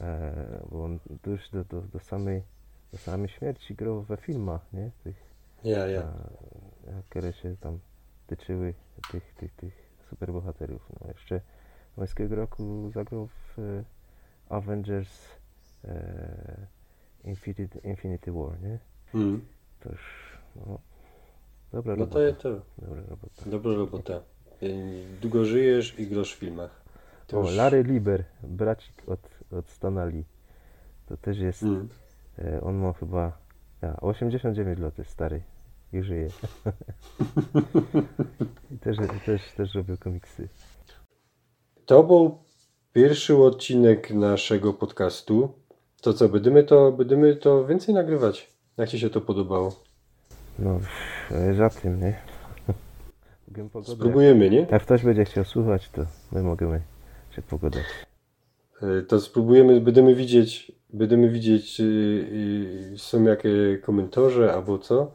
E, 0.00 0.32
bo 0.70 0.84
on 0.84 0.98
już 1.26 1.50
do, 1.50 1.64
do, 1.64 1.80
do, 1.80 2.00
samej, 2.00 2.42
do 2.92 2.98
samej 2.98 3.28
śmierci 3.28 3.74
grał 3.74 4.02
we 4.02 4.16
filmach, 4.16 4.72
nie? 4.72 4.90
Tych, 5.04 5.16
Ja, 5.64 5.86
ja. 5.86 6.02
a, 6.02 7.02
które 7.08 7.32
się 7.32 7.56
tam 7.56 7.78
tyczyły 8.26 8.74
tych, 9.12 9.34
tych, 9.34 9.52
tych 9.54 9.74
superbohaterów. 10.10 10.82
No 11.00 11.08
jeszcze 11.08 11.40
Pańskiego 11.96 12.36
roku 12.36 12.90
zagrał 12.94 13.26
w 13.26 13.58
e, 13.58 13.84
Avengers 14.50 15.28
e, 15.84 16.66
Infinity, 17.24 17.80
Infinity 17.84 18.32
War, 18.32 18.60
nie? 18.62 18.78
Mm. 19.14 19.40
To 19.80 19.88
już, 19.90 20.38
no, 20.56 20.78
dobra 21.72 21.96
No 21.96 22.04
robota. 22.04 22.32
to 22.32 22.42
to. 22.42 22.60
Dobra 22.78 23.02
robota. 23.10 23.42
Dobra 23.46 23.74
robota. 23.74 24.20
Y, 24.62 25.04
Długo 25.20 25.44
żyjesz 25.44 25.98
i 25.98 26.06
grasz 26.06 26.34
w 26.34 26.38
filmach. 26.38 26.80
To 27.26 27.38
O, 27.38 27.42
już- 27.42 27.56
Larry 27.56 27.82
Lieber, 27.82 28.24
bracik 28.42 28.94
od, 29.06 29.20
od 29.52 29.70
Stanali. 29.70 30.24
To 31.06 31.16
też 31.16 31.38
jest, 31.38 31.62
Mm. 31.62 31.88
e, 32.38 32.60
on 32.60 32.76
ma 32.76 32.92
chyba 32.92 33.38
ja, 33.82 33.96
89 34.00 34.78
lat, 34.78 34.98
jest 34.98 35.10
stary 35.10 35.42
i 35.92 36.02
żyje. 36.02 36.28
I 38.70 38.78
też, 38.78 38.96
też, 39.26 39.52
też 39.52 39.74
robił 39.74 39.96
komiksy. 39.98 40.48
To 41.86 42.02
był 42.04 42.38
pierwszy 42.92 43.36
odcinek 43.36 44.10
naszego 44.10 44.72
podcastu. 44.72 45.52
To 46.00 46.12
co, 46.12 46.28
będziemy 46.28 46.64
to, 46.64 46.92
będziemy 46.92 47.36
to 47.36 47.66
więcej 47.66 47.94
nagrywać? 47.94 48.50
Jak 48.76 48.88
Ci 48.88 48.98
się 49.00 49.10
to 49.10 49.20
podobało? 49.20 49.74
No, 50.58 50.80
e, 51.30 51.54
za 51.54 51.70
tym, 51.70 52.00
nie? 52.00 52.20
Spróbujemy, 53.84 54.50
nie? 54.50 54.66
Jak 54.70 54.82
ktoś 54.82 55.02
będzie 55.02 55.24
chciał 55.24 55.44
słuchać, 55.44 55.88
to 55.88 56.02
my 56.32 56.42
możemy 56.42 56.80
się 57.36 57.42
pogadać. 57.42 57.84
Y, 58.82 59.02
To 59.02 59.20
spróbujemy, 59.20 59.80
będziemy 59.80 60.14
widzieć, 60.14 60.72
będziemy 60.92 61.28
widzieć, 61.28 61.74
czy 61.74 61.84
y, 62.94 62.98
są 62.98 63.24
jakie 63.24 63.78
komentarze 63.82 64.52
albo 64.54 64.78
co. 64.78 65.12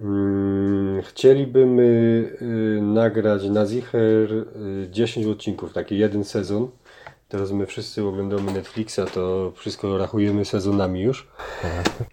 Mm, 0.00 1.02
Chcielibyśmy 1.02 1.82
y, 2.42 2.80
nagrać 2.82 3.44
na 3.44 3.66
Zicher 3.66 4.32
y, 4.32 4.46
10 4.90 5.26
odcinków, 5.26 5.72
taki 5.72 5.98
jeden 5.98 6.24
sezon. 6.24 6.68
Teraz 7.28 7.52
my 7.52 7.66
wszyscy 7.66 8.04
oglądamy 8.04 8.52
Netflixa, 8.52 9.00
to 9.14 9.52
wszystko 9.56 9.98
rachujemy 9.98 10.44
sezonami 10.44 11.00
już. 11.00 11.28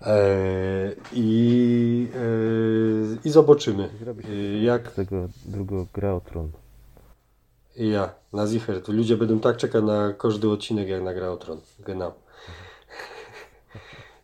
E, 0.01 0.95
I, 1.13 2.07
e, 2.15 3.17
I 3.25 3.29
zobaczymy, 3.29 3.89
y, 4.29 4.59
jak 4.63 4.91
tego 4.91 5.27
drugiego 5.45 5.87
gra 5.93 6.13
o 6.13 6.21
tron. 6.21 6.51
i 7.75 7.89
ja, 7.89 8.13
na 8.33 8.47
Zicher, 8.47 8.81
to 8.81 8.91
ludzie 8.91 9.17
będą 9.17 9.39
tak 9.39 9.57
czekać 9.57 9.83
na 9.83 10.13
każdy 10.13 10.49
odcinek, 10.49 10.87
jak 10.87 11.03
nagra 11.03 11.29
o 11.29 11.37
Tron. 11.37 11.61
Genau. 11.79 12.11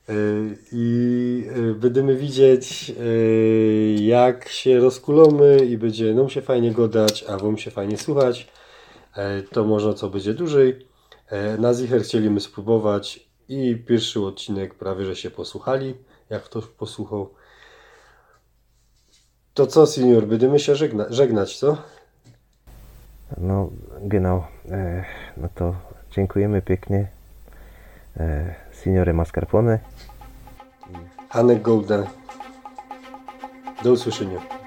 Y, 0.10 0.58
I 0.72 1.44
y, 1.58 1.76
będziemy 1.76 2.16
widzieć, 2.16 2.94
jak 4.00 4.50
się 4.50 4.80
rozkulamy 4.80 5.66
i 5.66 5.78
będzie 5.78 6.14
nam 6.14 6.30
się 6.30 6.42
fajnie 6.42 6.72
godać, 6.72 7.26
a 7.28 7.38
wam 7.38 7.58
się 7.58 7.72
fajnie 7.72 7.98
słuchać. 7.98 8.59
E, 9.20 9.42
To 9.44 9.64
może 9.66 9.94
co 9.94 10.10
będzie 10.10 10.34
dłużej. 10.34 10.88
E, 11.28 11.58
Na 11.58 11.74
Zicher 11.74 12.02
chcieliśmy 12.02 12.40
spróbować 12.40 13.30
i 13.48 13.76
pierwszy 13.88 14.26
odcinek 14.26 14.76
prawie, 14.76 15.06
że 15.06 15.16
się 15.16 15.32
posłuchali, 15.32 15.96
jak 16.30 16.44
ktoś 16.44 16.66
posłuchał. 16.66 17.30
To 19.54 19.68
co, 19.68 19.88
senior, 19.88 20.28
będziemy 20.28 20.60
się 20.60 20.76
żegna 20.76 21.06
żegnać, 21.10 21.58
co? 21.60 21.78
No, 23.38 23.70
genau. 24.02 24.48
E, 24.72 25.06
no 25.38 25.48
to 25.56 25.76
dziękujemy 26.12 26.62
pięknie. 26.62 27.08
E, 28.18 28.56
signore 28.84 29.14
Mascarpone. 29.14 29.80
Anek 31.30 31.62
Golda. 31.62 32.04
Do 33.84 33.92
usłyszenia. 33.92 34.59